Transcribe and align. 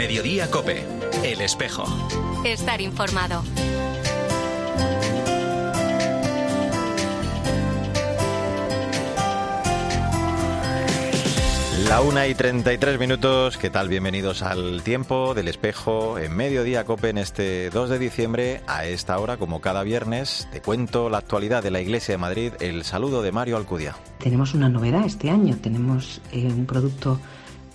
Mediodía 0.00 0.50
Cope, 0.50 0.82
El 1.22 1.42
Espejo. 1.42 1.84
Estar 2.42 2.80
informado. 2.80 3.42
La 11.86 12.00
una 12.00 12.26
y 12.28 12.34
33 12.34 12.98
minutos, 12.98 13.58
¿qué 13.58 13.68
tal? 13.68 13.90
Bienvenidos 13.90 14.40
al 14.40 14.82
tiempo 14.82 15.34
del 15.34 15.48
espejo 15.48 16.18
en 16.18 16.34
mediodía 16.34 16.84
cope 16.84 17.10
en 17.10 17.18
este 17.18 17.68
2 17.68 17.90
de 17.90 17.98
diciembre. 17.98 18.62
A 18.66 18.86
esta 18.86 19.18
hora, 19.18 19.36
como 19.36 19.60
cada 19.60 19.82
viernes, 19.82 20.48
te 20.50 20.62
cuento 20.62 21.10
la 21.10 21.18
actualidad 21.18 21.62
de 21.62 21.72
la 21.72 21.82
Iglesia 21.82 22.14
de 22.14 22.18
Madrid, 22.18 22.52
el 22.60 22.84
saludo 22.84 23.20
de 23.20 23.32
Mario 23.32 23.58
Alcudia. 23.58 23.96
Tenemos 24.18 24.54
una 24.54 24.70
novedad 24.70 25.04
este 25.04 25.28
año, 25.28 25.58
tenemos 25.60 26.22
eh, 26.32 26.46
un 26.46 26.64
producto 26.64 27.20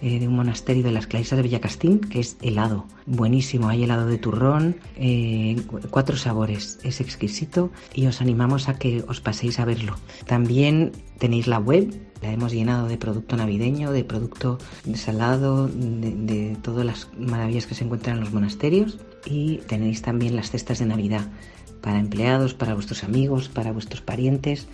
eh, 0.05 0.19
de 0.19 0.27
un 0.27 0.35
monasterio 0.35 0.83
de 0.83 0.91
las 0.91 1.07
Clarisas 1.07 1.35
de 1.35 1.41
Villacastín, 1.41 1.99
que 1.99 2.19
es 2.19 2.37
helado. 2.43 2.85
Buenísimo, 3.07 3.69
hay 3.69 3.85
helado 3.85 4.05
de 4.05 4.19
turrón, 4.19 4.75
eh, 4.97 5.59
cuatro 5.89 6.15
sabores, 6.15 6.77
es 6.83 7.01
exquisito 7.01 7.71
y 7.91 8.05
os 8.05 8.21
animamos 8.21 8.69
a 8.69 8.77
que 8.77 9.03
os 9.07 9.19
paséis 9.19 9.59
a 9.59 9.65
verlo. 9.65 9.95
También 10.27 10.91
tenéis 11.17 11.47
la 11.47 11.57
web, 11.57 11.91
la 12.21 12.31
hemos 12.31 12.51
llenado 12.51 12.87
de 12.87 12.99
producto 12.99 13.35
navideño, 13.35 13.91
de 13.91 14.03
producto 14.03 14.59
de 14.83 14.95
salado, 14.95 15.67
de, 15.69 16.13
de 16.13 16.55
todas 16.61 16.85
las 16.85 17.09
maravillas 17.17 17.65
que 17.65 17.73
se 17.73 17.83
encuentran 17.83 18.17
en 18.17 18.23
los 18.25 18.31
monasterios 18.31 18.99
y 19.25 19.57
tenéis 19.65 20.03
también 20.03 20.35
las 20.35 20.51
cestas 20.51 20.77
de 20.77 20.85
Navidad 20.85 21.27
para 21.85 21.99
empleados, 21.99 22.55
para 22.55 22.73
vuestros 22.73 23.03
amigos, 23.03 23.47
para 23.47 23.71
vuestros 23.71 24.01
parientes. 24.01 24.67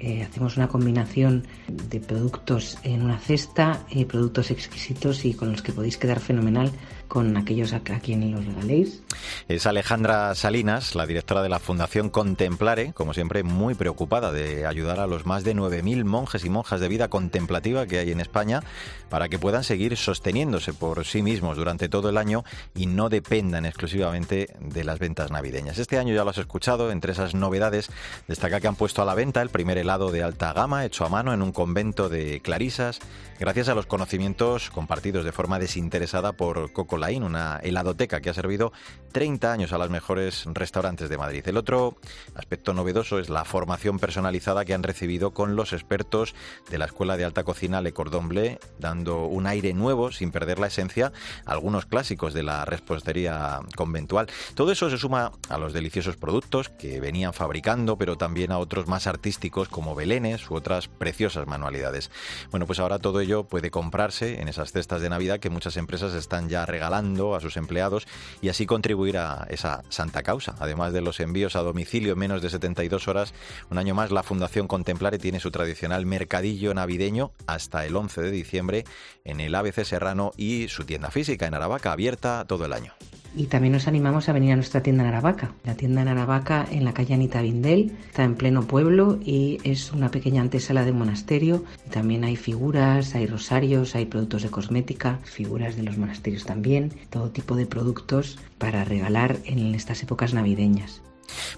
Eh, 0.00 0.22
hacemos 0.22 0.56
una 0.56 0.68
combinación 0.68 1.46
de 1.68 2.00
productos 2.00 2.78
en 2.84 3.02
una 3.02 3.18
cesta, 3.18 3.84
eh, 3.90 4.06
productos 4.06 4.50
exquisitos 4.50 5.24
y 5.24 5.34
con 5.34 5.52
los 5.52 5.60
que 5.60 5.72
podéis 5.72 5.98
quedar 5.98 6.20
fenomenal 6.20 6.72
con 7.10 7.36
aquellos 7.36 7.72
a, 7.72 7.80
quien 7.80 8.30
los 8.30 8.46
regaléis. 8.46 9.02
Es 9.48 9.66
Alejandra 9.66 10.32
Salinas, 10.36 10.94
la 10.94 11.06
directora 11.06 11.42
de 11.42 11.48
la 11.48 11.58
Fundación 11.58 12.08
Contemplare, 12.08 12.92
como 12.94 13.12
siempre 13.14 13.42
muy 13.42 13.74
preocupada 13.74 14.30
de 14.30 14.64
ayudar 14.64 15.00
a 15.00 15.08
los 15.08 15.26
más 15.26 15.42
de 15.42 15.56
9.000 15.56 16.04
monjes 16.04 16.44
y 16.44 16.50
monjas 16.50 16.80
de 16.80 16.88
vida 16.88 17.08
contemplativa 17.08 17.86
que 17.86 17.98
hay 17.98 18.12
en 18.12 18.20
España 18.20 18.62
para 19.08 19.28
que 19.28 19.40
puedan 19.40 19.64
seguir 19.64 19.96
sosteniéndose 19.96 20.72
por 20.72 21.04
sí 21.04 21.20
mismos 21.20 21.56
durante 21.56 21.88
todo 21.88 22.10
el 22.10 22.16
año 22.16 22.44
y 22.76 22.86
no 22.86 23.08
dependan 23.08 23.66
exclusivamente 23.66 24.54
de 24.60 24.84
las 24.84 25.00
ventas 25.00 25.32
navideñas. 25.32 25.78
Este 25.78 25.98
año 25.98 26.14
ya 26.14 26.22
lo 26.22 26.30
has 26.30 26.38
escuchado, 26.38 26.92
entre 26.92 27.12
esas 27.12 27.34
novedades 27.34 27.90
destaca 28.28 28.60
que 28.60 28.68
han 28.68 28.76
puesto 28.76 29.02
a 29.02 29.04
la 29.04 29.16
venta 29.16 29.42
el 29.42 29.50
primer 29.50 29.69
helado 29.78 30.10
de 30.10 30.22
alta 30.22 30.52
gama 30.52 30.84
hecho 30.84 31.04
a 31.04 31.08
mano 31.08 31.32
en 31.32 31.42
un 31.42 31.52
convento 31.52 32.08
de 32.08 32.40
Clarisas, 32.40 33.00
gracias 33.38 33.68
a 33.68 33.74
los 33.74 33.86
conocimientos 33.86 34.70
compartidos 34.70 35.24
de 35.24 35.32
forma 35.32 35.58
desinteresada 35.58 36.32
por 36.32 36.72
Coco 36.72 36.96
Lain, 36.96 37.22
una 37.22 37.58
heladoteca 37.62 38.20
que 38.20 38.30
ha 38.30 38.34
servido 38.34 38.72
30 39.12 39.52
años 39.52 39.72
a 39.72 39.78
los 39.78 39.90
mejores 39.90 40.44
restaurantes 40.46 41.08
de 41.08 41.18
Madrid. 41.18 41.46
El 41.46 41.56
otro 41.56 41.96
aspecto 42.34 42.74
novedoso 42.74 43.18
es 43.18 43.28
la 43.28 43.44
formación 43.44 43.98
personalizada 43.98 44.64
que 44.64 44.74
han 44.74 44.82
recibido 44.82 45.32
con 45.32 45.56
los 45.56 45.72
expertos 45.72 46.34
de 46.70 46.78
la 46.78 46.86
Escuela 46.86 47.16
de 47.16 47.24
Alta 47.24 47.44
Cocina 47.44 47.80
Le 47.80 47.92
Cordon 47.92 48.28
Bleu, 48.28 48.58
dando 48.78 49.26
un 49.26 49.46
aire 49.46 49.72
nuevo 49.72 50.12
sin 50.12 50.30
perder 50.30 50.58
la 50.58 50.68
esencia 50.68 51.12
a 51.44 51.52
algunos 51.52 51.86
clásicos 51.86 52.34
de 52.34 52.42
la 52.42 52.64
repostería 52.64 53.60
conventual. 53.76 54.28
Todo 54.54 54.72
eso 54.72 54.90
se 54.90 54.98
suma 54.98 55.32
a 55.48 55.58
los 55.58 55.72
deliciosos 55.72 56.16
productos 56.16 56.68
que 56.68 57.00
venían 57.00 57.32
fabricando, 57.32 57.96
pero 57.96 58.16
también 58.16 58.52
a 58.52 58.58
otros 58.58 58.86
más 58.86 59.06
artísticos 59.06 59.59
como 59.68 59.94
belenes 59.94 60.50
u 60.50 60.54
otras 60.54 60.88
preciosas 60.88 61.46
manualidades. 61.46 62.10
Bueno, 62.50 62.66
pues 62.66 62.78
ahora 62.78 62.98
todo 62.98 63.20
ello 63.20 63.44
puede 63.44 63.70
comprarse 63.70 64.40
en 64.40 64.48
esas 64.48 64.72
cestas 64.72 65.00
de 65.02 65.10
Navidad 65.10 65.40
que 65.40 65.50
muchas 65.50 65.76
empresas 65.76 66.14
están 66.14 66.48
ya 66.48 66.66
regalando 66.66 67.34
a 67.34 67.40
sus 67.40 67.56
empleados 67.56 68.06
y 68.40 68.48
así 68.48 68.66
contribuir 68.66 69.18
a 69.18 69.46
esa 69.50 69.82
santa 69.88 70.22
causa. 70.22 70.54
Además 70.58 70.92
de 70.92 71.00
los 71.00 71.20
envíos 71.20 71.56
a 71.56 71.60
domicilio 71.60 72.12
en 72.12 72.18
menos 72.18 72.42
de 72.42 72.50
72 72.50 73.08
horas, 73.08 73.34
un 73.70 73.78
año 73.78 73.94
más 73.94 74.10
la 74.10 74.22
Fundación 74.22 74.68
Contemplare 74.68 75.18
tiene 75.18 75.40
su 75.40 75.50
tradicional 75.50 76.06
mercadillo 76.06 76.74
navideño 76.74 77.32
hasta 77.46 77.84
el 77.86 77.96
11 77.96 78.22
de 78.22 78.30
diciembre 78.30 78.84
en 79.24 79.40
el 79.40 79.54
ABC 79.54 79.84
Serrano 79.84 80.32
y 80.36 80.68
su 80.68 80.84
tienda 80.84 81.10
física 81.10 81.46
en 81.46 81.54
Aravaca 81.54 81.92
abierta 81.92 82.44
todo 82.46 82.64
el 82.64 82.72
año. 82.72 82.92
Y 83.34 83.46
también 83.46 83.72
nos 83.72 83.86
animamos 83.86 84.28
a 84.28 84.32
venir 84.32 84.52
a 84.52 84.56
nuestra 84.56 84.82
tienda 84.82 85.04
en 85.04 85.10
Aravaca. 85.10 85.52
La 85.64 85.74
tienda 85.74 86.02
en 86.02 86.08
Aravaca 86.08 86.66
en 86.70 86.84
la 86.84 86.92
calle 86.92 87.14
Anita 87.14 87.42
Vindel 87.42 87.92
está 88.08 88.24
en 88.24 88.34
pleno 88.34 88.62
pueblo 88.62 89.18
y 89.24 89.58
es 89.62 89.92
una 89.92 90.10
pequeña 90.10 90.42
antesala 90.42 90.84
de 90.84 90.92
monasterio. 90.92 91.64
también 91.90 92.24
hay 92.24 92.36
figuras, 92.36 93.14
hay 93.14 93.26
rosarios, 93.26 93.94
hay 93.94 94.06
productos 94.06 94.42
de 94.42 94.50
cosmética, 94.50 95.18
figuras 95.24 95.76
de 95.76 95.84
los 95.84 95.96
monasterios 95.96 96.44
también, 96.44 96.92
todo 97.10 97.30
tipo 97.30 97.56
de 97.56 97.66
productos 97.66 98.38
para 98.58 98.84
regalar 98.84 99.38
en 99.44 99.74
estas 99.74 100.02
épocas 100.02 100.34
navideñas. 100.34 101.02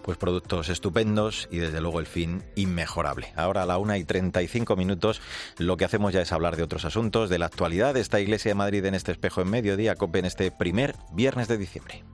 Pues 0.02 0.18
productos 0.18 0.68
estupendos 0.68 1.48
y 1.50 1.58
desde 1.58 1.80
luego 1.80 2.00
el 2.00 2.06
fin 2.06 2.42
inmejorable. 2.56 3.32
Ahora 3.36 3.62
a 3.62 3.66
la 3.66 3.78
una 3.78 3.98
y 3.98 4.04
35 4.04 4.76
minutos 4.76 5.20
lo 5.58 5.76
que 5.76 5.84
hacemos 5.84 6.12
ya 6.12 6.20
es 6.20 6.32
hablar 6.32 6.56
de 6.56 6.62
otros 6.62 6.84
asuntos, 6.84 7.30
de 7.30 7.38
la 7.38 7.46
actualidad 7.46 7.94
de 7.94 8.00
esta 8.00 8.20
Iglesia 8.20 8.50
de 8.50 8.54
Madrid 8.54 8.84
en 8.84 8.94
este 8.94 9.12
espejo 9.12 9.40
en 9.40 9.50
mediodía, 9.50 9.94
COPE 9.94 10.20
en 10.20 10.24
este 10.24 10.50
primer 10.50 10.94
viernes 11.12 11.48
de 11.48 11.58
diciembre. 11.58 12.04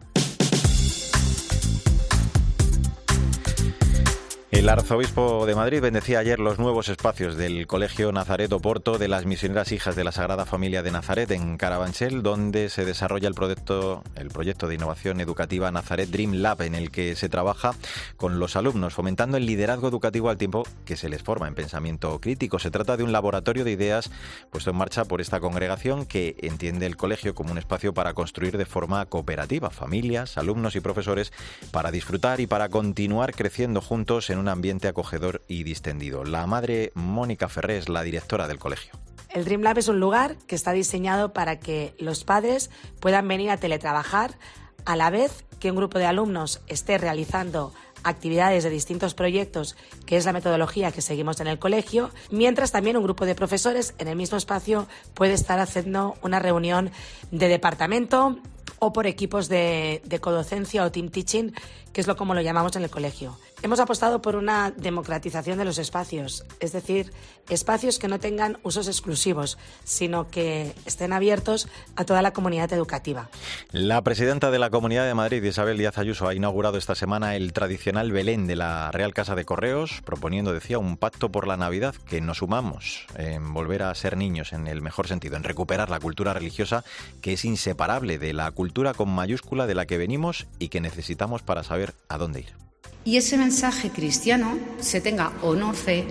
El 4.59 4.69
arzobispo 4.69 5.47
de 5.47 5.55
Madrid 5.55 5.81
bendecía 5.81 6.19
ayer 6.19 6.41
los 6.41 6.59
nuevos 6.59 6.89
espacios 6.89 7.37
del 7.37 7.69
Colegio 7.69 8.11
Nazaret 8.11 8.53
Oporto 8.53 8.99
de 8.99 9.07
las 9.07 9.25
misioneras 9.25 9.71
hijas 9.71 9.95
de 9.95 10.03
la 10.03 10.11
Sagrada 10.11 10.47
Familia 10.47 10.83
de 10.83 10.91
Nazaret 10.91 11.31
en 11.31 11.57
Carabanchel, 11.57 12.25
donde 12.25 12.69
se 12.69 12.85
desarrolla 12.85 13.29
el 13.29 13.35
proyecto, 13.35 14.03
el 14.17 14.31
proyecto 14.31 14.67
de 14.67 14.75
innovación 14.75 15.21
educativa 15.21 15.71
Nazaret 15.71 16.11
Dream 16.11 16.33
Lab, 16.43 16.63
en 16.63 16.75
el 16.75 16.91
que 16.91 17.15
se 17.15 17.29
trabaja 17.29 17.77
con 18.17 18.41
los 18.41 18.57
alumnos, 18.57 18.95
fomentando 18.95 19.37
el 19.37 19.47
liderazgo 19.47 19.87
educativo 19.87 20.29
al 20.29 20.39
tiempo 20.39 20.65
que 20.85 20.97
se 20.97 21.09
les 21.09 21.23
forma 21.23 21.47
en 21.47 21.55
pensamiento 21.55 22.21
crítico. 22.21 22.59
Se 22.59 22.73
trata 22.73 22.97
de 22.97 23.05
un 23.05 23.13
laboratorio 23.13 23.65
de 23.65 23.71
ideas 23.71 24.11
puesto 24.51 24.71
en 24.71 24.77
marcha 24.77 25.05
por 25.05 25.21
esta 25.21 25.39
congregación 25.39 26.05
que 26.05 26.35
entiende 26.41 26.87
el 26.87 26.97
colegio 26.97 27.33
como 27.33 27.53
un 27.53 27.59
espacio 27.59 27.95
para 27.95 28.13
construir 28.13 28.59
de 28.59 28.67
forma 28.67 29.07
cooperativa 29.07 29.71
familias, 29.71 30.37
alumnos 30.37 30.75
y 30.75 30.81
profesores 30.81 31.33
para 31.71 31.93
disfrutar 31.93 32.41
y 32.41 32.49
para 32.49 32.69
continuar 32.71 33.37
creciendo 33.37 33.81
juntos 33.81 34.31
en 34.31 34.39
una 34.41 34.48
ambiente 34.49 34.89
acogedor 34.89 35.43
y 35.49 35.63
distendido. 35.63 36.25
La 36.25 36.47
madre 36.47 36.93
Mónica 36.95 37.49
Ferré 37.49 37.81
la 37.89 38.03
directora 38.03 38.49
del 38.49 38.59
colegio. 38.59 38.93
El 39.31 39.45
Dream 39.45 39.63
Lab 39.63 39.79
es 39.79 39.89
un 39.89 40.01
lugar 40.01 40.37
que 40.47 40.55
está 40.55 40.73
diseñado 40.73 41.33
para 41.33 41.61
que 41.61 41.95
los 41.99 42.25
padres 42.25 42.71
puedan 42.99 43.29
venir 43.29 43.51
a 43.51 43.59
teletrabajar 43.59 44.39
a 44.85 44.97
la 44.97 45.11
vez 45.11 45.45
que 45.61 45.71
un 45.71 45.77
grupo 45.77 45.99
de 45.99 46.07
alumnos 46.07 46.63
esté 46.67 46.99
realizando 46.99 47.75
actividades 48.05 48.65
de 48.65 48.71
distintos 48.71 49.15
proyectos, 49.15 49.77
que 50.07 50.17
es 50.17 50.25
la 50.25 50.33
metodología 50.33 50.93
que 50.93 51.03
seguimos 51.03 51.41
en 51.41 51.49
el 51.49 51.59
colegio, 51.59 52.11
mientras 52.31 52.73
también 52.73 52.97
un 52.97 53.03
grupo 53.03 53.27
de 53.27 53.35
profesores 53.35 53.95
en 53.99 54.09
el 54.09 54.17
mismo 54.17 54.39
espacio 54.39 54.87
puede 55.15 55.35
estar 55.35 55.59
haciendo 55.59 56.15
una 56.23 56.39
reunión 56.39 56.91
de 57.31 57.49
departamento 57.49 58.39
o 58.79 58.93
por 58.93 59.07
equipos 59.07 59.49
de, 59.49 60.01
de 60.05 60.21
codocencia 60.21 60.85
o 60.85 60.93
team 60.93 61.09
teaching, 61.11 61.53
que 61.93 62.01
es 62.01 62.07
lo 62.07 62.17
como 62.17 62.35
lo 62.35 62.41
llamamos 62.41 62.77
en 62.77 62.85
el 62.85 62.91
colegio. 62.91 63.37
Hemos 63.61 63.81
apostado 63.81 64.23
por 64.23 64.37
una 64.37 64.71
democratización 64.71 65.59
de 65.59 65.65
los 65.65 65.79
espacios, 65.79 66.45
es 66.61 66.73
decir, 66.73 67.13
espacios 67.49 67.99
que 67.99 68.07
no 68.07 68.21
tengan 68.21 68.59
usos 68.63 68.87
exclusivos, 68.87 69.59
sino 69.83 70.29
que 70.29 70.75
estén 70.87 71.13
abiertos 71.13 71.69
a 71.97 72.05
toda 72.05 72.23
la 72.23 72.33
comunidad 72.33 72.73
educativa. 72.73 73.29
La 73.73 74.03
presidenta 74.03 74.53
de 74.53 74.61
la 74.61 74.71
Comunidad 74.71 75.07
de 75.07 75.15
Madrid, 75.15 75.43
Isabel 75.43 75.77
Díaz 75.77 75.99
Ayuso, 75.99 76.29
ha 76.29 76.35
inaugurado 76.35 76.79
esta 76.79 76.95
semana 76.95 77.35
el 77.35 77.53
tradicional 77.53 78.13
Belén 78.13 78.47
de 78.47 78.55
la 78.55 78.93
Real 78.93 79.13
Casa 79.13 79.35
de 79.35 79.45
Correos, 79.45 80.03
proponiendo, 80.05 80.53
decía, 80.53 80.79
un 80.79 80.97
pacto 80.97 81.31
por 81.31 81.49
la 81.49 81.57
Navidad 81.57 81.97
que 82.09 82.21
nos 82.21 82.39
sumamos 82.39 83.07
en 83.17 83.53
volver 83.55 83.83
a 83.83 83.95
ser 83.97 84.17
niños 84.17 84.53
en 84.53 84.69
el 84.69 84.83
mejor 84.83 85.09
sentido, 85.09 85.37
en 85.37 85.43
recuperar 85.43 85.91
la 85.91 85.99
cultura 85.99 86.33
religiosa 86.33 86.85
que 87.23 87.33
es 87.33 87.45
inseparable 87.45 88.19
de 88.19 88.33
la 88.33 88.51
cultura 88.53 88.95
con 88.95 89.09
mayúscula 89.09 89.67
de 89.67 89.75
la 89.75 89.87
que 89.87 89.99
venimos 89.99 90.47
y 90.61 90.69
que 90.69 90.81
necesitamos 90.81 91.43
para 91.43 91.65
saber 91.65 91.95
a 92.09 92.19
dónde 92.19 92.41
ir 92.41 92.68
y 93.09 93.17
ese 93.17 93.39
mensaje 93.39 93.89
cristiano, 93.89 94.59
se 94.81 95.01
tenga 95.01 95.33
o 95.41 95.55
no 95.55 95.73
fe, 95.73 96.05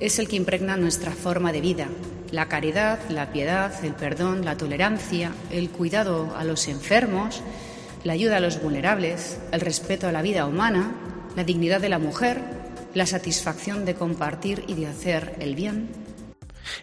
es 0.00 0.18
el 0.18 0.26
que 0.26 0.34
impregna 0.34 0.76
nuestra 0.76 1.12
forma 1.12 1.52
de 1.52 1.60
vida. 1.60 1.86
La 2.32 2.48
caridad, 2.48 2.98
la 3.10 3.30
piedad, 3.30 3.72
el 3.84 3.94
perdón, 3.94 4.44
la 4.44 4.56
tolerancia, 4.56 5.30
el 5.52 5.70
cuidado 5.70 6.34
a 6.36 6.42
los 6.42 6.66
enfermos, 6.66 7.42
la 8.02 8.14
ayuda 8.14 8.38
a 8.38 8.40
los 8.40 8.60
vulnerables, 8.60 9.38
el 9.52 9.60
respeto 9.60 10.08
a 10.08 10.12
la 10.12 10.20
vida 10.20 10.44
humana, 10.46 10.90
la 11.36 11.44
dignidad 11.44 11.80
de 11.80 11.90
la 11.90 12.00
mujer, 12.00 12.40
la 12.92 13.06
satisfacción 13.06 13.84
de 13.84 13.94
compartir 13.94 14.64
y 14.66 14.74
de 14.74 14.88
hacer 14.88 15.36
el 15.38 15.54
bien, 15.54 15.90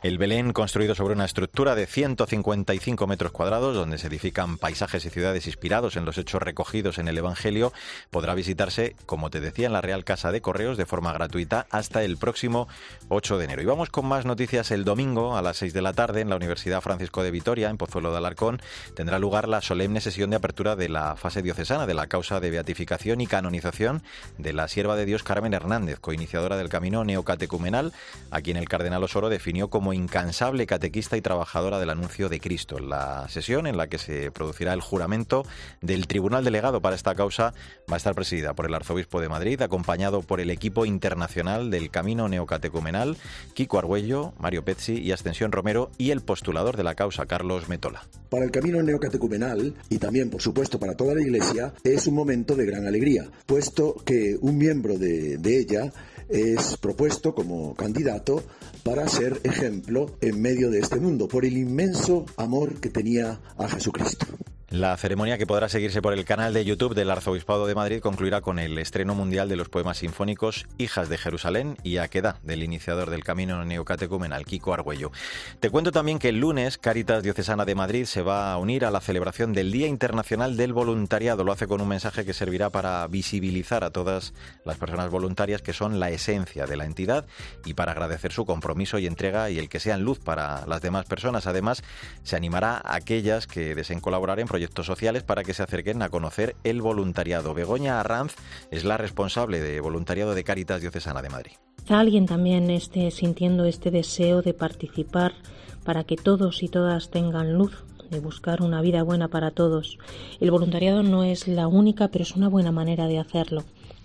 El 0.04 0.18
Belén, 0.18 0.54
construido 0.54 0.96
sobre 0.96 1.14
una 1.14 1.26
estructura 1.26 1.76
de 1.76 1.86
155 1.86 3.08
metros 3.08 3.31
cuadrados, 3.31 3.76
donde 3.76 3.98
se 3.98 4.08
edifican 4.08 4.58
paisajes 4.58 5.06
y 5.06 5.10
ciudades 5.10 5.48
inspirados 5.48 5.96
en 5.96 6.06
los 6.06 6.18
hechos 6.18 6.42
recogidos 6.42 6.98
en 6.98 7.08
el 7.08 7.18
Evangelio, 7.18 7.74
podrá 8.12 8.34
visitarse, 8.34 8.96
como 9.06 9.30
te 9.30 9.42
decía, 9.42 9.68
en 9.68 9.74
la 9.74 9.81
Real 9.81 10.04
Casa 10.04 10.31
de 10.31 10.42
Correos 10.42 10.78
de 10.78 10.86
forma 10.86 11.14
gratuita 11.14 11.68
hasta 11.70 12.04
el 12.04 12.18
próximo 12.18 12.68
8 13.10 13.38
de 13.38 13.46
enero. 13.46 13.62
Y 13.62 13.66
vamos 13.66 13.90
con 13.90 14.06
más 14.06 14.26
noticias 14.26 14.72
el 14.72 14.86
domingo 14.86 15.38
a 15.38 15.42
las 15.42 15.58
6 15.58 15.74
de 15.74 15.81
la 15.81 15.94
tarde 15.94 16.22
en 16.22 16.30
la 16.30 16.36
Universidad 16.36 16.81
Francisco 16.81 17.24
de 17.24 17.31
Vitoria, 17.31 17.70
en 17.70 17.78
Pozuelo 17.78 18.12
de 18.12 18.18
Alarcón, 18.18 18.62
tendrá 18.96 19.20
lugar 19.20 19.48
la 19.48 19.62
solemne 19.62 20.02
sesión 20.02 20.30
de 20.30 20.38
apertura 20.38 20.76
de 20.76 20.90
la 20.90 21.16
fase 21.16 21.42
diocesana 21.42 21.86
de 21.86 21.94
la 21.94 22.08
causa 22.08 22.40
de 22.40 22.50
beatificación 22.50 23.22
y 23.22 23.28
canonización 23.28 24.04
de 24.38 24.54
la 24.54 24.68
sierva 24.68 24.96
de 24.96 25.06
Dios 25.06 25.24
Carmen 25.24 25.54
Hernández, 25.54 26.00
coiniciadora 26.00 26.58
del 26.58 26.70
camino 26.70 27.04
neocatecumenal, 27.04 27.94
a 28.31 28.42
quien 28.42 28.58
el 28.58 28.70
cardenal 28.70 29.04
Osoro 29.04 29.30
definió 29.30 29.69
como 29.69 29.94
incansable 29.94 30.68
catequista 30.68 31.18
y 31.18 31.21
trabajadora 31.21 31.80
del 31.80 31.89
anuncio 31.89 32.30
de 32.30 32.39
Cristo. 32.39 32.80
La 32.80 33.27
sesión 33.30 33.68
en 33.68 33.77
la 33.77 33.88
que 33.88 33.98
se 33.98 34.31
producirá 34.31 34.74
el 34.74 34.81
juramento 34.81 35.45
del 35.81 36.07
tribunal 36.07 36.44
delegado 36.44 36.81
para 36.81 36.95
esta 36.95 37.16
causa 37.16 37.54
va 37.89 37.95
a 37.95 37.98
estar 37.98 38.16
presidida 38.16 38.54
por 38.54 38.66
el 38.66 38.74
arzobispo 38.74 39.21
de 39.21 39.30
Madrid, 39.30 39.62
acompañado 39.62 40.21
por 40.21 40.39
el 40.39 40.50
equipo 40.50 40.86
internacional 40.86 41.71
del 41.71 41.89
camino 41.89 42.27
neocatecumenal, 42.27 43.18
Kiko 43.54 43.80
Argüello, 43.80 44.33
Mario 44.39 44.63
Pezzi 44.63 45.00
y 45.00 45.12
Ascensión 45.12 45.51
Romero, 45.51 45.92
y 45.98 46.12
el 46.12 46.21
postulador 46.21 46.77
de 46.77 46.83
la 46.83 46.95
causa, 46.95 47.25
Carlos 47.25 47.69
Metola. 47.69 48.07
Para 48.30 48.45
el 48.45 48.51
camino 48.51 48.81
neocatecumenal, 48.81 49.74
y 49.89 49.98
también, 49.98 50.30
por 50.30 50.42
supuesto, 50.42 50.80
para 50.80 50.95
toda 50.95 51.16
la 51.16 51.21
Iglesia, 51.21 51.74
es 51.83 52.07
un 52.07 52.16
momento 52.16 52.56
de 52.56 52.66
gran 52.66 52.86
alegría, 52.86 53.30
puesto 53.45 53.95
que 54.06 54.38
un 54.42 54.57
miembro 54.57 54.98
de, 54.98 55.38
de 55.38 55.60
ella 55.60 55.92
es 56.30 56.77
propuesto 56.77 57.33
como 57.33 57.74
candidato 57.75 58.44
para 58.84 59.08
ser 59.08 59.40
ejemplo 59.44 60.16
en 60.22 60.42
medio 60.42 60.70
de 60.70 60.80
este 60.80 61.00
mundo 61.00 61.28
por 61.28 61.46
el 61.46 61.58
inmenso 61.58 62.26
amor 62.38 62.80
que 62.80 62.90
tenía 62.90 63.40
a 63.58 63.68
Jesucristo. 63.68 64.26
La 64.71 64.95
ceremonia 64.98 65.39
que 65.39 65.48
podrá 65.48 65.68
seguirse 65.68 66.00
por 66.00 66.13
el 66.13 66.25
canal 66.25 66.54
de 66.54 66.63
YouTube 66.63 66.94
del 66.94 67.10
Arzobispado 67.10 67.66
de 67.66 67.74
Madrid 67.74 68.01
concluirá 68.01 68.42
con 68.42 68.60
el 68.60 68.77
estreno 68.77 69.16
mundial 69.16 69.50
de 69.50 69.56
los 69.56 69.68
poemas 69.68 69.98
sinfónicos 69.98 70.68
Hijas 70.77 71.10
de 71.10 71.18
Jerusalén 71.18 71.75
y 71.81 71.98
Aqueda, 71.98 72.38
del 72.44 72.62
iniciador 72.62 73.10
del 73.10 73.24
camino 73.24 73.66
neocatecumenal, 73.66 74.45
Kiko 74.45 74.71
Argüello. 74.71 75.12
Te 75.60 75.71
cuento 75.71 75.92
también 75.92 76.19
que 76.19 76.30
el 76.30 76.39
lunes 76.39 76.77
Caritas 76.77 77.24
Diocesana 77.24 77.66
de 77.66 77.74
Madrid 77.74 78.06
se 78.06 78.21
va 78.21 78.54
a 78.54 78.60
unir 78.60 78.86
a 78.86 78.92
la 78.92 79.01
celebración 79.01 79.54
del 79.54 79.71
Día 79.71 79.88
Internacional 79.88 80.56
del 80.56 80.71
Voluntariado. 80.71 81.44
Lo 81.44 81.51
hace 81.51 81.66
con 81.66 81.81
un 81.81 81.88
mensaje 81.88 82.24
que 82.24 82.36
servirá 82.36 82.69
para 82.69 83.07
visibilizar 83.07 83.83
a 83.83 83.89
todas 83.89 84.36
las 84.66 84.77
personas 84.77 85.10
voluntarias 85.10 85.63
que 85.63 85.74
son 85.74 86.00
la 86.00 86.12
esencia 86.12 86.68
de 86.68 86.77
la 86.77 86.86
entidad 86.86 87.25
y 87.66 87.74
para 87.74 87.94
agradecer 87.94 88.31
su 88.31 88.45
compromiso 88.45 89.00
y 89.00 89.07
entrega 89.07 89.50
y 89.50 89.57
el 89.57 89.68
que 89.68 89.80
sean 89.80 90.04
luz 90.04 90.19
para 90.19 90.68
las 90.68 90.81
demás 90.81 91.06
personas. 91.06 91.48
Además, 91.48 91.83
se 92.21 92.36
animará 92.36 92.75
a 92.77 92.94
aquellas 92.94 93.48
que 93.48 93.74
deseen 93.74 94.00
colaborar 94.00 94.39
en 94.39 94.45
proyectos 94.45 94.58
sociales 94.85 95.23
para 95.23 95.44
que 95.44 95.53
se 95.53 95.63
acerquen 95.63 96.01
a 96.01 96.09
conocer 96.09 96.56
el 96.63 96.81
voluntariado. 96.81 97.53
Begoña 97.53 98.00
Arranz 98.00 98.35
es 98.71 98.83
la 98.85 98.97
responsable 98.97 99.59
de 99.59 99.79
voluntariado 99.81 100.35
de 100.35 100.44
Caritas 100.44 100.81
Diocesana 100.81 101.21
de 101.21 101.29
Madrid. 101.29 101.51
Alguien 101.88 102.25
también 102.25 102.69
esté 102.69 103.09
sintiendo 103.11 103.65
este 103.65 103.91
deseo 103.91 104.41
de 104.41 104.53
participar 104.53 105.33
para 105.83 106.03
que 106.03 106.17
todos 106.17 106.61
y 106.61 106.67
todas 106.67 107.09
tengan 107.09 107.53
luz 107.53 107.83
de 108.09 108.19
buscar 108.19 108.61
una 108.61 108.81
vida 108.81 109.03
buena 109.03 109.27
para 109.27 109.51
todos. 109.51 109.97
El 110.39 110.51
voluntariado 110.51 111.03
no 111.03 111.23
es 111.23 111.47
la 111.47 111.67
única, 111.67 112.09
pero 112.09 112.23
es 112.23 112.35
una 112.35 112.50
buena 112.50 112.71
manera 112.71 113.07
de 113.07 113.19
hacerlo. 113.19 113.63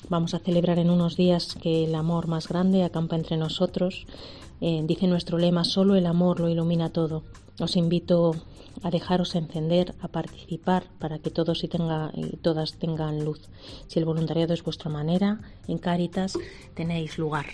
Vamos 0.09 0.35
a 0.35 0.39
celebrar 0.39 0.79
en 0.79 0.91
unos 0.91 1.17
días 1.17 1.57
que 1.61 1.85
el 1.85 1.95
amor 1.95 2.27
más 2.27 2.49
grande 2.49 2.85
acampa 2.85 3.17
entre 3.17 3.37
nosotros. 3.37 4.07
Eh, 4.67 4.81
dice 4.83 5.07
nuestro 5.07 5.37
lema, 5.37 5.63
solo 5.63 5.95
el 5.95 6.07
amor 6.07 6.41
lo 6.41 6.49
ilumina 6.49 6.89
todo. 6.89 7.23
Os 7.61 7.77
invito 7.77 8.35
a 8.83 8.91
dejaros 8.91 9.35
encender, 9.35 9.95
a 10.01 10.09
participar 10.09 10.85
para 10.99 11.19
que 11.19 11.29
todos 11.29 11.65
y, 11.65 11.69
tenga, 11.69 12.11
y 12.15 12.39
todas 12.39 12.79
tengan 12.79 13.27
luz. 13.27 13.43
Si 13.89 13.99
el 13.99 14.07
voluntariado 14.07 14.55
es 14.55 14.65
vuestra 14.65 14.91
manera, 14.91 15.43
en 15.69 15.77
Cáritas 15.77 16.39
tenéis 16.73 17.19
lugar. 17.19 17.45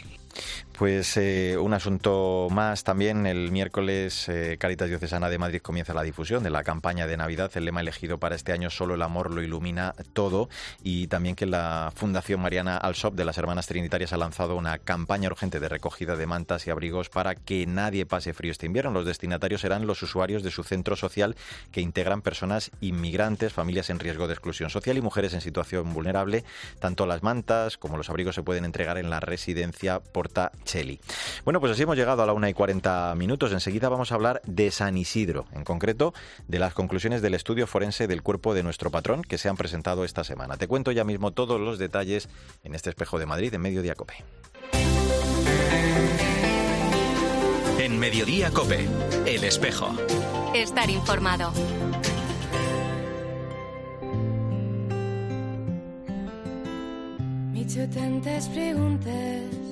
Pues 0.81 1.19
eh, 1.19 1.59
un 1.59 1.75
asunto 1.75 2.49
más 2.51 2.85
también. 2.85 3.27
El 3.27 3.53
miércoles 3.53 4.31
eh, 4.31 4.57
Caritas 4.59 4.89
Diocesana 4.89 5.29
de 5.29 5.37
Madrid 5.37 5.61
comienza 5.61 5.93
la 5.93 6.03
difusión 6.03 6.43
de 6.43 6.49
la 6.49 6.65
campaña 6.65 7.07
de 7.07 7.19
Navidad. 7.19 7.51
El 7.55 7.67
lema 7.67 7.83
elegido 7.83 8.17
para 8.17 8.35
este 8.35 8.53
año, 8.53 8.71
solo 8.71 8.95
el 8.95 9.03
amor 9.03 9.31
lo 9.31 9.43
ilumina 9.43 9.95
todo. 10.15 10.49
Y 10.83 11.09
también 11.09 11.37
que 11.37 11.45
la 11.45 11.93
Fundación 11.95 12.41
Mariana 12.41 12.79
Alsop 12.79 13.15
de 13.15 13.27
las 13.27 13.37
Hermanas 13.37 13.67
Trinitarias 13.67 14.15
ha 14.15 14.17
lanzado 14.17 14.57
una 14.57 14.79
campaña 14.79 15.29
urgente 15.29 15.61
de 15.61 15.69
recogida 15.69 16.17
de 16.17 16.27
mantas 16.27 16.67
y 16.67 16.71
abrigos 16.71 17.11
para 17.11 17.35
que 17.35 17.67
nadie 17.67 18.07
pase 18.07 18.33
frío 18.33 18.51
este 18.51 18.65
invierno. 18.65 18.91
Los 18.91 19.05
destinatarios 19.05 19.61
serán 19.61 19.87
los 19.87 20.03
usuarios 20.03 20.43
de 20.43 20.51
su 20.51 20.65
centro 20.65 20.97
social 20.97 21.37
que 21.73 21.83
integran 21.83 22.23
personas 22.23 22.71
inmigrantes, 22.81 23.53
familias 23.53 23.91
en 23.91 23.99
riesgo 23.99 24.29
de 24.29 24.33
exclusión 24.33 24.71
social 24.71 24.97
y 24.97 25.03
mujeres 25.03 25.35
en 25.35 25.43
situación 25.43 25.93
vulnerable. 25.93 26.43
Tanto 26.79 27.05
las 27.05 27.23
mantas 27.23 27.77
como 27.77 27.99
los 27.99 28.09
abrigos 28.09 28.35
se 28.35 28.43
pueden 28.43 28.65
entregar 28.65 28.97
en 28.97 29.11
la 29.11 29.21
residencia 29.21 30.01
Porta 30.21 30.53
Cheli. 30.65 31.01
Bueno, 31.45 31.61
pues 31.61 31.73
así 31.73 31.85
hemos 31.85 31.97
llegado 31.97 32.23
a 32.23 32.27
la 32.27 32.35
una 32.35 32.51
y 32.51 32.53
40 32.53 33.15
minutos. 33.15 33.53
Enseguida 33.53 33.89
vamos 33.89 34.13
a 34.13 34.17
hablar 34.17 34.43
de 34.45 34.71
San 34.71 34.99
Isidro, 34.99 35.47
en 35.55 35.65
concreto 35.65 36.13
de 36.47 36.59
las 36.59 36.75
conclusiones 36.75 37.23
del 37.23 37.33
estudio 37.33 37.67
forense 37.67 38.07
del 38.07 38.23
cuerpo 38.23 38.53
de 38.53 38.63
nuestro 38.63 38.91
patrón 38.91 39.23
que 39.23 39.39
se 39.39 39.49
han 39.49 39.57
presentado 39.57 40.05
esta 40.05 40.23
semana. 40.23 40.59
Te 40.59 40.69
cuento 40.69 40.93
ya 40.93 41.05
mismo 41.05 41.31
todos 41.31 41.59
los 41.59 41.79
detalles 41.79 42.29
en 42.65 42.75
este 42.75 42.91
espejo 42.91 43.19
de 43.19 43.25
Madrid 43.25 43.55
en 43.55 43.63
Mediodía 43.63 43.95
Cope. 43.95 44.23
En 47.79 47.99
Mediodía 47.99 48.51
Cope, 48.51 48.87
El 49.25 49.43
Espejo. 49.43 49.89
Estar 50.55 50.91
informado. 50.91 51.51
Me 57.53 57.61
he 57.61 57.63
hecho 57.63 57.89
tantas 57.89 58.51
preguntas 58.51 59.70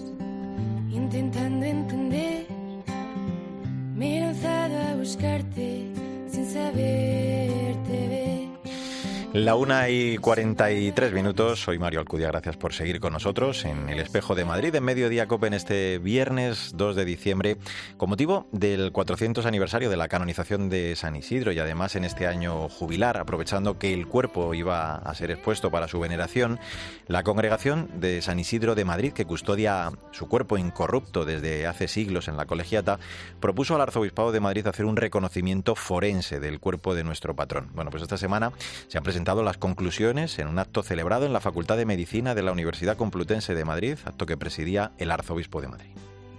La 9.35 9.57
una 9.57 9.91
y 9.91 10.17
43 10.17 11.13
minutos. 11.13 11.61
Soy 11.61 11.79
Mario 11.79 12.01
Alcudia. 12.01 12.29
Gracias 12.29 12.57
por 12.57 12.73
seguir 12.73 12.99
con 12.99 13.13
nosotros 13.13 13.67
en 13.67 13.91
el 13.91 14.01
Espejo 14.01 14.35
de 14.35 14.47
Madrid 14.47 14.75
en 14.75 14.83
Mediodía 14.83 15.29
Cope 15.29 15.49
en 15.49 15.53
este 15.53 15.99
viernes 15.99 16.73
2 16.75 16.97
de 16.97 17.05
diciembre 17.05 17.59
con 17.99 18.09
motivo 18.09 18.47
del 18.53 18.91
400 18.91 19.45
aniversario 19.45 19.91
de 19.91 19.99
la 19.99 20.09
canonización 20.09 20.71
de 20.71 20.97
San 20.97 21.15
Isidro 21.15 21.53
y 21.53 21.59
además 21.59 21.95
en 21.95 22.07
este 22.07 22.27
año 22.27 22.71
jubilar, 22.71 23.19
aprovechando 23.19 23.79
que 23.79 23.93
el 23.93 24.07
cuerpo 24.07 24.55
iba 24.55 24.95
a 24.95 25.15
ser 25.15 25.31
expuesto 25.31 25.71
para 25.71 25.89
su 25.89 26.01
veneración, 26.01 26.59
la 27.07 27.23
congregación 27.23 28.01
de 28.01 28.23
San 28.23 28.39
Isidro 28.39 28.75
de 28.75 28.87
Madrid, 28.87 29.13
que 29.13 29.27
custodia 29.27 29.93
su 30.11 30.27
cuerpo 30.27 30.57
incorrupto 30.57 31.27
desde 31.27 31.67
hace 31.67 31.87
siglos 31.87 32.29
en 32.29 32.39
la 32.39 32.47
colegiata, 32.47 32.99
propuso 33.41 33.75
al 33.75 33.83
Arzobispado 33.83 34.33
de 34.33 34.41
Madrid 34.41 34.67
hacer 34.67 34.87
un 34.87 34.97
reconocimiento 34.97 35.75
forense 35.75 36.41
del 36.41 36.61
cuerpo 36.61 36.95
de 36.95 37.05
nuestro 37.05 37.37
patrón. 37.37 37.69
Bueno, 37.75 37.91
pues 37.91 38.03
esta 38.03 38.17
semana 38.17 38.53
se 38.89 38.97
han 38.97 39.05
presentado 39.05 39.18
las 39.27 39.59
conclusiones 39.59 40.39
en 40.39 40.49
un 40.49 40.59
acto 40.59 40.83
celebrado 40.83 41.27
en 41.27 41.33
la 41.33 41.41
Facultad 41.41 41.77
de 41.77 41.85
Medicina 41.85 42.35
de 42.35 42.43
la 42.43 42.53
Universidad 42.53 42.97
Complutense 42.97 43.55
de 43.55 43.65
Madrid, 43.65 43.97
acto 44.05 44.27
que 44.27 44.37
presidía 44.37 44.93
el 44.99 45.11
arzobispo 45.11 45.61
de 45.61 45.69
Madrid. 45.69 45.91